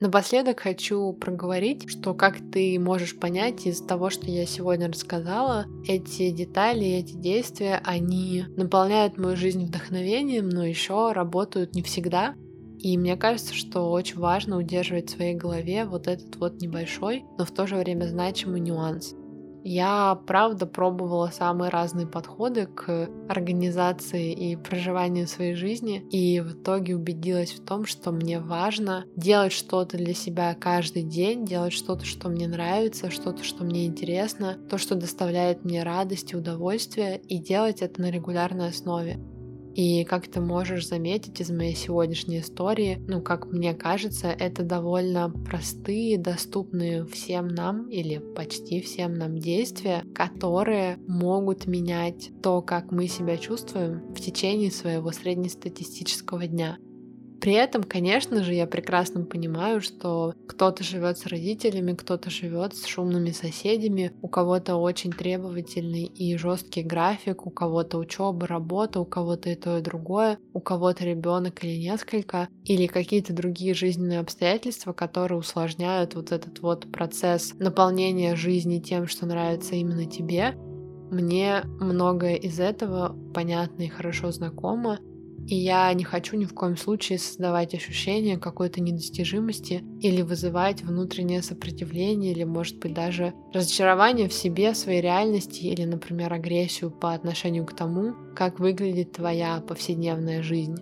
Напоследок 0.00 0.60
хочу 0.60 1.12
проговорить, 1.12 1.88
что 1.88 2.14
как 2.14 2.36
ты 2.52 2.78
можешь 2.78 3.18
понять 3.18 3.66
из 3.66 3.80
того, 3.80 4.10
что 4.10 4.26
я 4.26 4.44
сегодня 4.44 4.88
рассказала, 4.88 5.66
эти 5.86 6.30
детали, 6.30 6.84
эти 6.86 7.14
действия, 7.14 7.80
они 7.84 8.44
наполняют 8.56 9.16
мою 9.16 9.36
жизнь 9.36 9.64
вдохновением, 9.64 10.48
но 10.48 10.64
еще 10.64 11.12
работают 11.12 11.74
не 11.74 11.82
всегда. 11.82 12.34
И 12.84 12.98
мне 12.98 13.16
кажется, 13.16 13.54
что 13.54 13.90
очень 13.90 14.18
важно 14.18 14.58
удерживать 14.58 15.08
в 15.08 15.16
своей 15.16 15.34
голове 15.34 15.86
вот 15.86 16.06
этот 16.06 16.36
вот 16.36 16.60
небольшой, 16.60 17.24
но 17.38 17.46
в 17.46 17.50
то 17.50 17.66
же 17.66 17.76
время 17.76 18.04
значимый 18.04 18.60
нюанс. 18.60 19.14
Я, 19.66 20.20
правда, 20.26 20.66
пробовала 20.66 21.30
самые 21.32 21.70
разные 21.70 22.06
подходы 22.06 22.66
к 22.66 23.08
организации 23.30 24.34
и 24.34 24.56
проживанию 24.56 25.26
своей 25.26 25.54
жизни, 25.54 26.06
и 26.10 26.40
в 26.40 26.52
итоге 26.52 26.94
убедилась 26.94 27.52
в 27.52 27.64
том, 27.64 27.86
что 27.86 28.12
мне 28.12 28.38
важно 28.38 29.06
делать 29.16 29.52
что-то 29.52 29.96
для 29.96 30.12
себя 30.12 30.54
каждый 30.54 31.04
день, 31.04 31.46
делать 31.46 31.72
что-то, 31.72 32.04
что 32.04 32.28
мне 32.28 32.46
нравится, 32.46 33.10
что-то, 33.10 33.42
что 33.44 33.64
мне 33.64 33.86
интересно, 33.86 34.58
то, 34.68 34.76
что 34.76 34.94
доставляет 34.94 35.64
мне 35.64 35.82
радость 35.82 36.34
и 36.34 36.36
удовольствие, 36.36 37.18
и 37.30 37.38
делать 37.38 37.80
это 37.80 38.02
на 38.02 38.10
регулярной 38.10 38.68
основе. 38.68 39.18
И 39.74 40.04
как 40.04 40.28
ты 40.28 40.40
можешь 40.40 40.86
заметить 40.86 41.40
из 41.40 41.50
моей 41.50 41.74
сегодняшней 41.74 42.40
истории, 42.40 43.02
ну, 43.08 43.20
как 43.20 43.46
мне 43.46 43.74
кажется, 43.74 44.28
это 44.28 44.62
довольно 44.62 45.30
простые, 45.30 46.16
доступные 46.16 47.04
всем 47.06 47.48
нам 47.48 47.88
или 47.88 48.18
почти 48.18 48.80
всем 48.80 49.14
нам 49.14 49.36
действия, 49.36 50.04
которые 50.14 50.98
могут 51.08 51.66
менять 51.66 52.30
то, 52.40 52.62
как 52.62 52.92
мы 52.92 53.08
себя 53.08 53.36
чувствуем 53.36 54.14
в 54.14 54.20
течение 54.20 54.70
своего 54.70 55.10
среднестатистического 55.10 56.46
дня. 56.46 56.78
При 57.44 57.52
этом, 57.52 57.82
конечно 57.82 58.42
же, 58.42 58.54
я 58.54 58.66
прекрасно 58.66 59.22
понимаю, 59.22 59.82
что 59.82 60.32
кто-то 60.48 60.82
живет 60.82 61.18
с 61.18 61.26
родителями, 61.26 61.92
кто-то 61.92 62.30
живет 62.30 62.74
с 62.74 62.86
шумными 62.86 63.32
соседями, 63.32 64.12
у 64.22 64.28
кого-то 64.28 64.76
очень 64.76 65.12
требовательный 65.12 66.04
и 66.04 66.38
жесткий 66.38 66.82
график, 66.82 67.46
у 67.46 67.50
кого-то 67.50 67.98
учеба, 67.98 68.46
работа, 68.46 68.98
у 68.98 69.04
кого-то 69.04 69.50
и 69.50 69.56
то, 69.56 69.76
и 69.76 69.82
другое, 69.82 70.38
у 70.54 70.60
кого-то 70.60 71.04
ребенок 71.04 71.62
или 71.62 71.76
несколько, 71.76 72.48
или 72.64 72.86
какие-то 72.86 73.34
другие 73.34 73.74
жизненные 73.74 74.20
обстоятельства, 74.20 74.94
которые 74.94 75.38
усложняют 75.38 76.14
вот 76.14 76.32
этот 76.32 76.60
вот 76.60 76.90
процесс 76.90 77.52
наполнения 77.58 78.36
жизни 78.36 78.78
тем, 78.78 79.06
что 79.06 79.26
нравится 79.26 79.74
именно 79.74 80.06
тебе. 80.06 80.54
Мне 81.10 81.60
многое 81.78 82.36
из 82.36 82.58
этого 82.58 83.14
понятно 83.34 83.82
и 83.82 83.88
хорошо 83.88 84.30
знакомо, 84.30 84.98
и 85.46 85.56
я 85.56 85.92
не 85.92 86.04
хочу 86.04 86.36
ни 86.36 86.44
в 86.44 86.54
коем 86.54 86.76
случае 86.76 87.18
создавать 87.18 87.74
ощущение 87.74 88.38
какой-то 88.38 88.80
недостижимости 88.80 89.84
или 90.00 90.22
вызывать 90.22 90.82
внутреннее 90.82 91.42
сопротивление 91.42 92.32
или, 92.32 92.44
может 92.44 92.78
быть, 92.78 92.94
даже 92.94 93.34
разочарование 93.52 94.28
в 94.28 94.32
себе, 94.32 94.72
в 94.72 94.76
своей 94.76 95.02
реальности 95.02 95.64
или, 95.64 95.84
например, 95.84 96.32
агрессию 96.32 96.90
по 96.90 97.12
отношению 97.12 97.66
к 97.66 97.74
тому, 97.74 98.14
как 98.34 98.58
выглядит 98.58 99.12
твоя 99.12 99.60
повседневная 99.60 100.42
жизнь. 100.42 100.76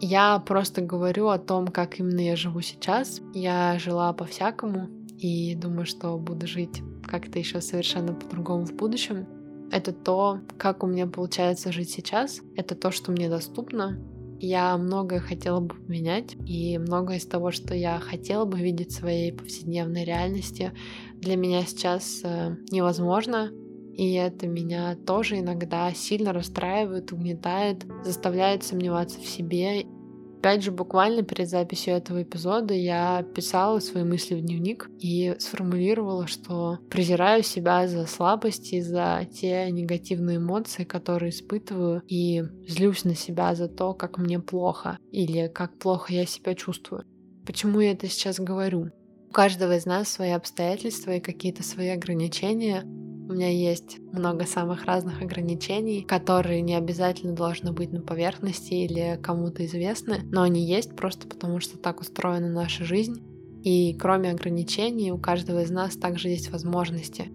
Я 0.00 0.38
просто 0.38 0.80
говорю 0.80 1.28
о 1.28 1.38
том, 1.38 1.68
как 1.68 1.98
именно 1.98 2.20
я 2.20 2.36
живу 2.36 2.60
сейчас. 2.60 3.20
Я 3.34 3.78
жила 3.78 4.12
по-всякому 4.12 4.88
и 5.18 5.54
думаю, 5.56 5.86
что 5.86 6.16
буду 6.18 6.46
жить 6.46 6.82
как-то 7.04 7.38
еще 7.38 7.60
совершенно 7.60 8.14
по-другому 8.14 8.64
в 8.64 8.74
будущем. 8.74 9.26
Это 9.70 9.92
то, 9.92 10.40
как 10.56 10.82
у 10.82 10.86
меня 10.86 11.06
получается 11.06 11.72
жить 11.72 11.90
сейчас. 11.90 12.40
Это 12.56 12.74
то, 12.74 12.90
что 12.90 13.12
мне 13.12 13.28
доступно. 13.28 13.98
Я 14.40 14.76
многое 14.78 15.18
хотела 15.18 15.60
бы 15.60 15.74
поменять, 15.74 16.36
и 16.46 16.78
многое 16.78 17.16
из 17.16 17.26
того, 17.26 17.50
что 17.50 17.74
я 17.74 17.98
хотела 17.98 18.44
бы 18.44 18.58
видеть 18.58 18.92
в 18.92 18.98
своей 18.98 19.32
повседневной 19.32 20.04
реальности, 20.04 20.72
для 21.14 21.36
меня 21.36 21.64
сейчас 21.64 22.20
э, 22.22 22.56
невозможно. 22.70 23.50
И 23.94 24.12
это 24.12 24.46
меня 24.46 24.94
тоже 24.94 25.40
иногда 25.40 25.92
сильно 25.92 26.32
расстраивает, 26.32 27.12
угнетает, 27.12 27.84
заставляет 28.04 28.62
сомневаться 28.62 29.18
в 29.18 29.26
себе 29.26 29.84
Опять 30.38 30.62
же, 30.62 30.70
буквально 30.70 31.24
перед 31.24 31.48
записью 31.48 31.94
этого 31.94 32.22
эпизода 32.22 32.72
я 32.72 33.24
писала 33.34 33.80
свои 33.80 34.04
мысли 34.04 34.36
в 34.36 34.40
дневник 34.40 34.88
и 35.00 35.34
сформулировала, 35.40 36.28
что 36.28 36.78
презираю 36.88 37.42
себя 37.42 37.88
за 37.88 38.06
слабости, 38.06 38.80
за 38.80 39.26
те 39.32 39.68
негативные 39.72 40.36
эмоции, 40.36 40.84
которые 40.84 41.30
испытываю, 41.30 42.02
и 42.06 42.44
злюсь 42.68 43.04
на 43.04 43.16
себя 43.16 43.56
за 43.56 43.68
то, 43.68 43.94
как 43.94 44.16
мне 44.16 44.38
плохо 44.38 44.96
или 45.10 45.48
как 45.48 45.76
плохо 45.76 46.12
я 46.12 46.24
себя 46.24 46.54
чувствую. 46.54 47.04
Почему 47.44 47.80
я 47.80 47.90
это 47.90 48.06
сейчас 48.06 48.38
говорю? 48.38 48.90
У 49.28 49.32
каждого 49.32 49.76
из 49.76 49.86
нас 49.86 50.08
свои 50.08 50.30
обстоятельства 50.30 51.16
и 51.16 51.20
какие-то 51.20 51.64
свои 51.64 51.88
ограничения, 51.88 52.84
у 53.28 53.32
меня 53.32 53.50
есть 53.50 53.98
много 54.12 54.46
самых 54.46 54.86
разных 54.86 55.20
ограничений, 55.20 56.02
которые 56.02 56.62
не 56.62 56.74
обязательно 56.74 57.34
должны 57.34 57.72
быть 57.72 57.92
на 57.92 58.00
поверхности 58.00 58.72
или 58.72 59.18
кому-то 59.22 59.66
известны, 59.66 60.20
но 60.32 60.42
они 60.42 60.64
есть 60.64 60.96
просто 60.96 61.28
потому, 61.28 61.60
что 61.60 61.76
так 61.76 62.00
устроена 62.00 62.48
наша 62.48 62.84
жизнь. 62.84 63.22
И 63.62 63.94
кроме 63.94 64.30
ограничений, 64.30 65.12
у 65.12 65.18
каждого 65.18 65.62
из 65.62 65.70
нас 65.70 65.96
также 65.96 66.28
есть 66.28 66.50
возможности. 66.50 67.30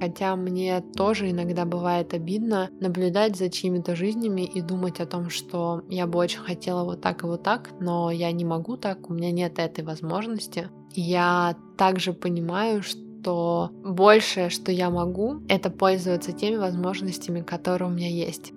Хотя 0.00 0.36
мне 0.36 0.80
тоже 0.80 1.30
иногда 1.30 1.64
бывает 1.64 2.14
обидно 2.14 2.70
наблюдать 2.80 3.36
за 3.36 3.50
чьими-то 3.50 3.96
жизнями 3.96 4.42
и 4.42 4.60
думать 4.60 5.00
о 5.00 5.06
том, 5.06 5.30
что 5.30 5.82
я 5.88 6.06
бы 6.06 6.18
очень 6.18 6.40
хотела 6.40 6.84
вот 6.84 7.00
так 7.00 7.22
и 7.22 7.26
вот 7.26 7.42
так, 7.42 7.70
но 7.80 8.10
я 8.10 8.30
не 8.32 8.44
могу 8.44 8.76
так, 8.76 9.10
у 9.10 9.14
меня 9.14 9.32
нет 9.32 9.58
этой 9.58 9.84
возможности. 9.84 10.68
Я 10.92 11.56
также 11.76 12.12
понимаю, 12.12 12.82
что 12.82 13.05
что 13.26 13.72
большее, 13.82 14.50
что 14.50 14.70
я 14.70 14.88
могу, 14.88 15.40
это 15.48 15.68
пользоваться 15.68 16.30
теми 16.30 16.54
возможностями, 16.54 17.40
которые 17.40 17.90
у 17.90 17.92
меня 17.92 18.08
есть. 18.08 18.52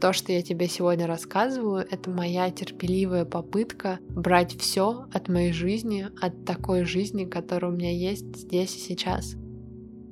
То, 0.00 0.12
что 0.12 0.32
я 0.32 0.42
тебе 0.42 0.66
сегодня 0.66 1.06
рассказываю, 1.06 1.86
это 1.88 2.10
моя 2.10 2.50
терпеливая 2.50 3.24
попытка 3.24 4.00
брать 4.08 4.58
все 4.58 5.06
от 5.14 5.28
моей 5.28 5.52
жизни, 5.52 6.08
от 6.20 6.44
такой 6.44 6.84
жизни, 6.84 7.26
которая 7.26 7.70
у 7.70 7.76
меня 7.76 7.92
есть 7.92 8.36
здесь 8.36 8.74
и 8.74 8.80
сейчас. 8.80 9.36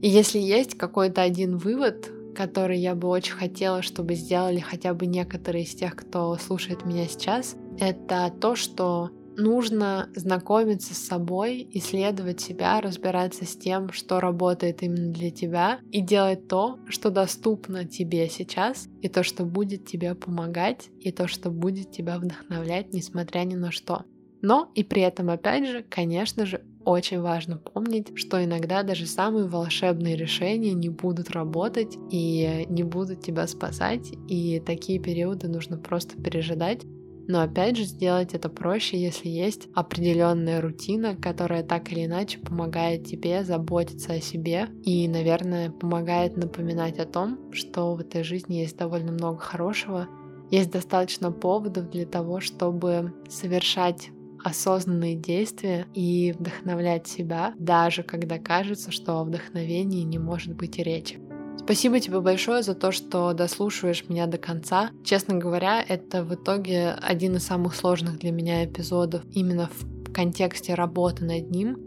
И 0.02 0.08
если 0.08 0.38
есть 0.38 0.78
какой-то 0.78 1.22
один 1.22 1.56
вывод, 1.56 2.12
который 2.36 2.78
я 2.78 2.94
бы 2.94 3.08
очень 3.08 3.34
хотела, 3.34 3.82
чтобы 3.82 4.14
сделали 4.14 4.60
хотя 4.60 4.94
бы 4.94 5.06
некоторые 5.06 5.64
из 5.64 5.74
тех, 5.74 5.96
кто 5.96 6.36
слушает 6.36 6.86
меня 6.86 7.08
сейчас, 7.08 7.56
это 7.80 8.32
то, 8.40 8.54
что 8.54 9.10
нужно 9.36 10.10
знакомиться 10.14 10.94
с 10.94 10.98
собой, 10.98 11.68
исследовать 11.72 12.40
себя, 12.40 12.80
разбираться 12.80 13.44
с 13.44 13.56
тем, 13.56 13.92
что 13.92 14.20
работает 14.20 14.82
именно 14.82 15.12
для 15.12 15.30
тебя, 15.30 15.80
и 15.90 16.00
делать 16.00 16.48
то, 16.48 16.78
что 16.86 17.10
доступно 17.10 17.84
тебе 17.84 18.28
сейчас, 18.28 18.88
и 19.02 19.08
то, 19.08 19.22
что 19.22 19.44
будет 19.44 19.86
тебе 19.86 20.14
помогать, 20.14 20.90
и 21.00 21.12
то, 21.12 21.28
что 21.28 21.50
будет 21.50 21.90
тебя 21.90 22.18
вдохновлять, 22.18 22.92
несмотря 22.92 23.40
ни 23.40 23.54
на 23.54 23.70
что. 23.70 24.04
Но 24.42 24.70
и 24.74 24.84
при 24.84 25.02
этом, 25.02 25.30
опять 25.30 25.66
же, 25.68 25.82
конечно 25.82 26.46
же, 26.46 26.64
очень 26.84 27.20
важно 27.20 27.58
помнить, 27.58 28.16
что 28.16 28.42
иногда 28.42 28.82
даже 28.82 29.06
самые 29.06 29.46
волшебные 29.46 30.16
решения 30.16 30.72
не 30.72 30.88
будут 30.88 31.30
работать 31.30 31.96
и 32.10 32.64
не 32.68 32.82
будут 32.82 33.22
тебя 33.22 33.46
спасать, 33.46 34.12
и 34.28 34.60
такие 34.60 34.98
периоды 34.98 35.48
нужно 35.48 35.76
просто 35.76 36.20
пережидать, 36.20 36.80
но 37.28 37.42
опять 37.42 37.76
же 37.76 37.84
сделать 37.84 38.34
это 38.34 38.48
проще, 38.48 39.00
если 39.00 39.28
есть 39.28 39.68
определенная 39.74 40.60
рутина, 40.60 41.16
которая 41.16 41.62
так 41.62 41.92
или 41.92 42.06
иначе 42.06 42.38
помогает 42.38 43.04
тебе 43.04 43.44
заботиться 43.44 44.14
о 44.14 44.20
себе 44.20 44.68
и, 44.84 45.06
наверное, 45.08 45.70
помогает 45.70 46.36
напоминать 46.36 46.98
о 46.98 47.06
том, 47.06 47.52
что 47.52 47.94
в 47.94 48.00
этой 48.00 48.22
жизни 48.22 48.56
есть 48.56 48.76
довольно 48.76 49.12
много 49.12 49.38
хорошего, 49.38 50.08
есть 50.50 50.70
достаточно 50.72 51.30
поводов 51.30 51.90
для 51.90 52.06
того, 52.06 52.40
чтобы 52.40 53.14
совершать 53.28 54.10
осознанные 54.42 55.16
действия 55.16 55.86
и 55.94 56.34
вдохновлять 56.38 57.06
себя, 57.06 57.54
даже 57.58 58.02
когда 58.02 58.38
кажется, 58.38 58.90
что 58.90 59.18
о 59.18 59.24
вдохновении 59.24 60.02
не 60.02 60.18
может 60.18 60.56
быть 60.56 60.78
и 60.78 60.82
речи. 60.82 61.20
Спасибо 61.70 62.00
тебе 62.00 62.20
большое 62.20 62.64
за 62.64 62.74
то, 62.74 62.90
что 62.90 63.32
дослушиваешь 63.32 64.08
меня 64.08 64.26
до 64.26 64.38
конца. 64.38 64.90
Честно 65.04 65.36
говоря, 65.36 65.80
это 65.80 66.24
в 66.24 66.34
итоге 66.34 66.96
один 67.00 67.36
из 67.36 67.44
самых 67.44 67.76
сложных 67.76 68.18
для 68.18 68.32
меня 68.32 68.64
эпизодов 68.64 69.22
именно 69.30 69.70
в 69.72 70.12
контексте 70.12 70.74
работы 70.74 71.24
над 71.24 71.48
ним. 71.52 71.78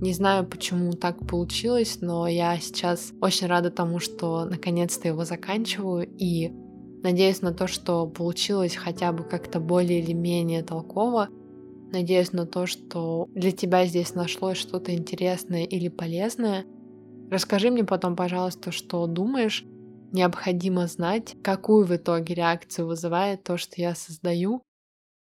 Не 0.00 0.14
знаю, 0.14 0.46
почему 0.46 0.94
так 0.94 1.26
получилось, 1.26 1.98
но 2.00 2.26
я 2.26 2.58
сейчас 2.58 3.12
очень 3.20 3.46
рада 3.46 3.70
тому, 3.70 3.98
что 3.98 4.46
наконец-то 4.46 5.06
его 5.06 5.26
заканчиваю 5.26 6.08
и 6.16 6.50
надеюсь 7.02 7.42
на 7.42 7.52
то, 7.52 7.66
что 7.66 8.06
получилось 8.06 8.74
хотя 8.74 9.12
бы 9.12 9.22
как-то 9.22 9.60
более 9.60 10.00
или 10.00 10.14
менее 10.14 10.62
толково. 10.62 11.28
Надеюсь 11.92 12.32
на 12.32 12.46
то, 12.46 12.64
что 12.64 13.28
для 13.34 13.52
тебя 13.52 13.84
здесь 13.84 14.14
нашлось 14.14 14.56
что-то 14.56 14.94
интересное 14.94 15.64
или 15.64 15.88
полезное. 15.88 16.64
Расскажи 17.30 17.70
мне 17.70 17.84
потом, 17.84 18.16
пожалуйста, 18.16 18.70
что 18.72 19.06
думаешь. 19.06 19.64
Необходимо 20.12 20.86
знать, 20.86 21.36
какую 21.42 21.84
в 21.86 21.94
итоге 21.94 22.34
реакцию 22.34 22.86
вызывает 22.86 23.42
то, 23.42 23.56
что 23.58 23.80
я 23.80 23.94
создаю. 23.94 24.62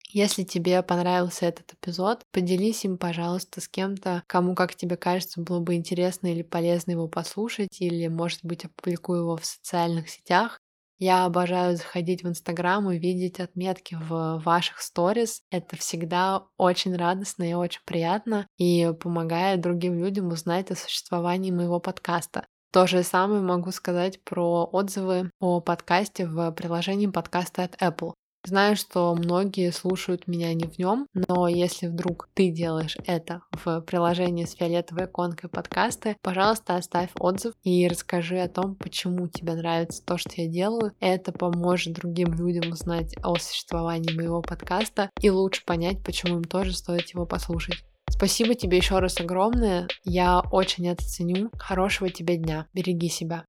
Если 0.09 0.43
тебе 0.43 0.83
понравился 0.83 1.45
этот 1.47 1.73
эпизод, 1.73 2.23
поделись 2.31 2.85
им, 2.85 2.97
пожалуйста, 2.97 3.61
с 3.61 3.67
кем-то, 3.69 4.23
кому, 4.27 4.55
как 4.55 4.75
тебе 4.75 4.97
кажется, 4.97 5.41
было 5.41 5.59
бы 5.61 5.75
интересно 5.75 6.27
или 6.27 6.43
полезно 6.43 6.91
его 6.91 7.07
послушать, 7.07 7.81
или, 7.81 8.07
может 8.07 8.41
быть, 8.43 8.65
опубликую 8.65 9.21
его 9.21 9.37
в 9.37 9.45
социальных 9.45 10.09
сетях. 10.09 10.59
Я 10.99 11.23
обожаю 11.23 11.77
заходить 11.77 12.23
в 12.23 12.27
Инстаграм 12.27 12.91
и 12.91 12.99
видеть 12.99 13.39
отметки 13.39 13.95
в 13.95 14.41
ваших 14.43 14.81
сторис. 14.81 15.43
Это 15.49 15.77
всегда 15.77 16.43
очень 16.57 16.93
радостно 16.93 17.49
и 17.49 17.53
очень 17.53 17.81
приятно 17.85 18.47
и 18.57 18.91
помогает 18.99 19.61
другим 19.61 19.97
людям 19.97 20.27
узнать 20.27 20.71
о 20.71 20.75
существовании 20.75 21.51
моего 21.51 21.79
подкаста. 21.79 22.45
То 22.73 22.85
же 22.85 23.01
самое 23.03 23.41
могу 23.41 23.71
сказать 23.71 24.21
про 24.25 24.65
отзывы 24.65 25.31
о 25.39 25.61
подкасте 25.61 26.27
в 26.27 26.51
приложении 26.51 27.07
подкаста 27.07 27.63
от 27.63 27.81
Apple. 27.81 28.13
Знаю, 28.49 28.75
что 28.75 29.13
многие 29.13 29.71
слушают 29.71 30.25
меня 30.25 30.51
не 30.55 30.63
в 30.63 30.79
нем, 30.79 31.05
но 31.13 31.47
если 31.47 31.85
вдруг 31.85 32.29
ты 32.33 32.49
делаешь 32.49 32.97
это 33.05 33.43
в 33.51 33.81
приложении 33.81 34.45
с 34.45 34.55
фиолетовой 34.55 35.05
иконкой 35.05 35.51
подкасты, 35.51 36.17
пожалуйста, 36.23 36.75
оставь 36.75 37.11
отзыв 37.19 37.53
и 37.63 37.87
расскажи 37.87 38.39
о 38.39 38.49
том, 38.49 38.73
почему 38.73 39.27
тебе 39.27 39.53
нравится 39.53 40.03
то, 40.03 40.17
что 40.17 40.31
я 40.35 40.47
делаю. 40.47 40.93
Это 40.99 41.31
поможет 41.31 41.93
другим 41.93 42.33
людям 42.33 42.71
узнать 42.71 43.13
о 43.21 43.35
существовании 43.35 44.15
моего 44.15 44.41
подкаста 44.41 45.11
и 45.21 45.29
лучше 45.29 45.63
понять, 45.63 46.03
почему 46.03 46.37
им 46.37 46.43
тоже 46.43 46.73
стоит 46.73 47.07
его 47.13 47.27
послушать. 47.27 47.83
Спасибо 48.09 48.55
тебе 48.55 48.77
еще 48.77 48.97
раз 48.97 49.19
огромное. 49.19 49.87
Я 50.03 50.39
очень 50.39 50.87
это 50.87 51.05
ценю. 51.05 51.51
Хорошего 51.53 52.09
тебе 52.09 52.37
дня. 52.37 52.65
Береги 52.73 53.09
себя. 53.09 53.45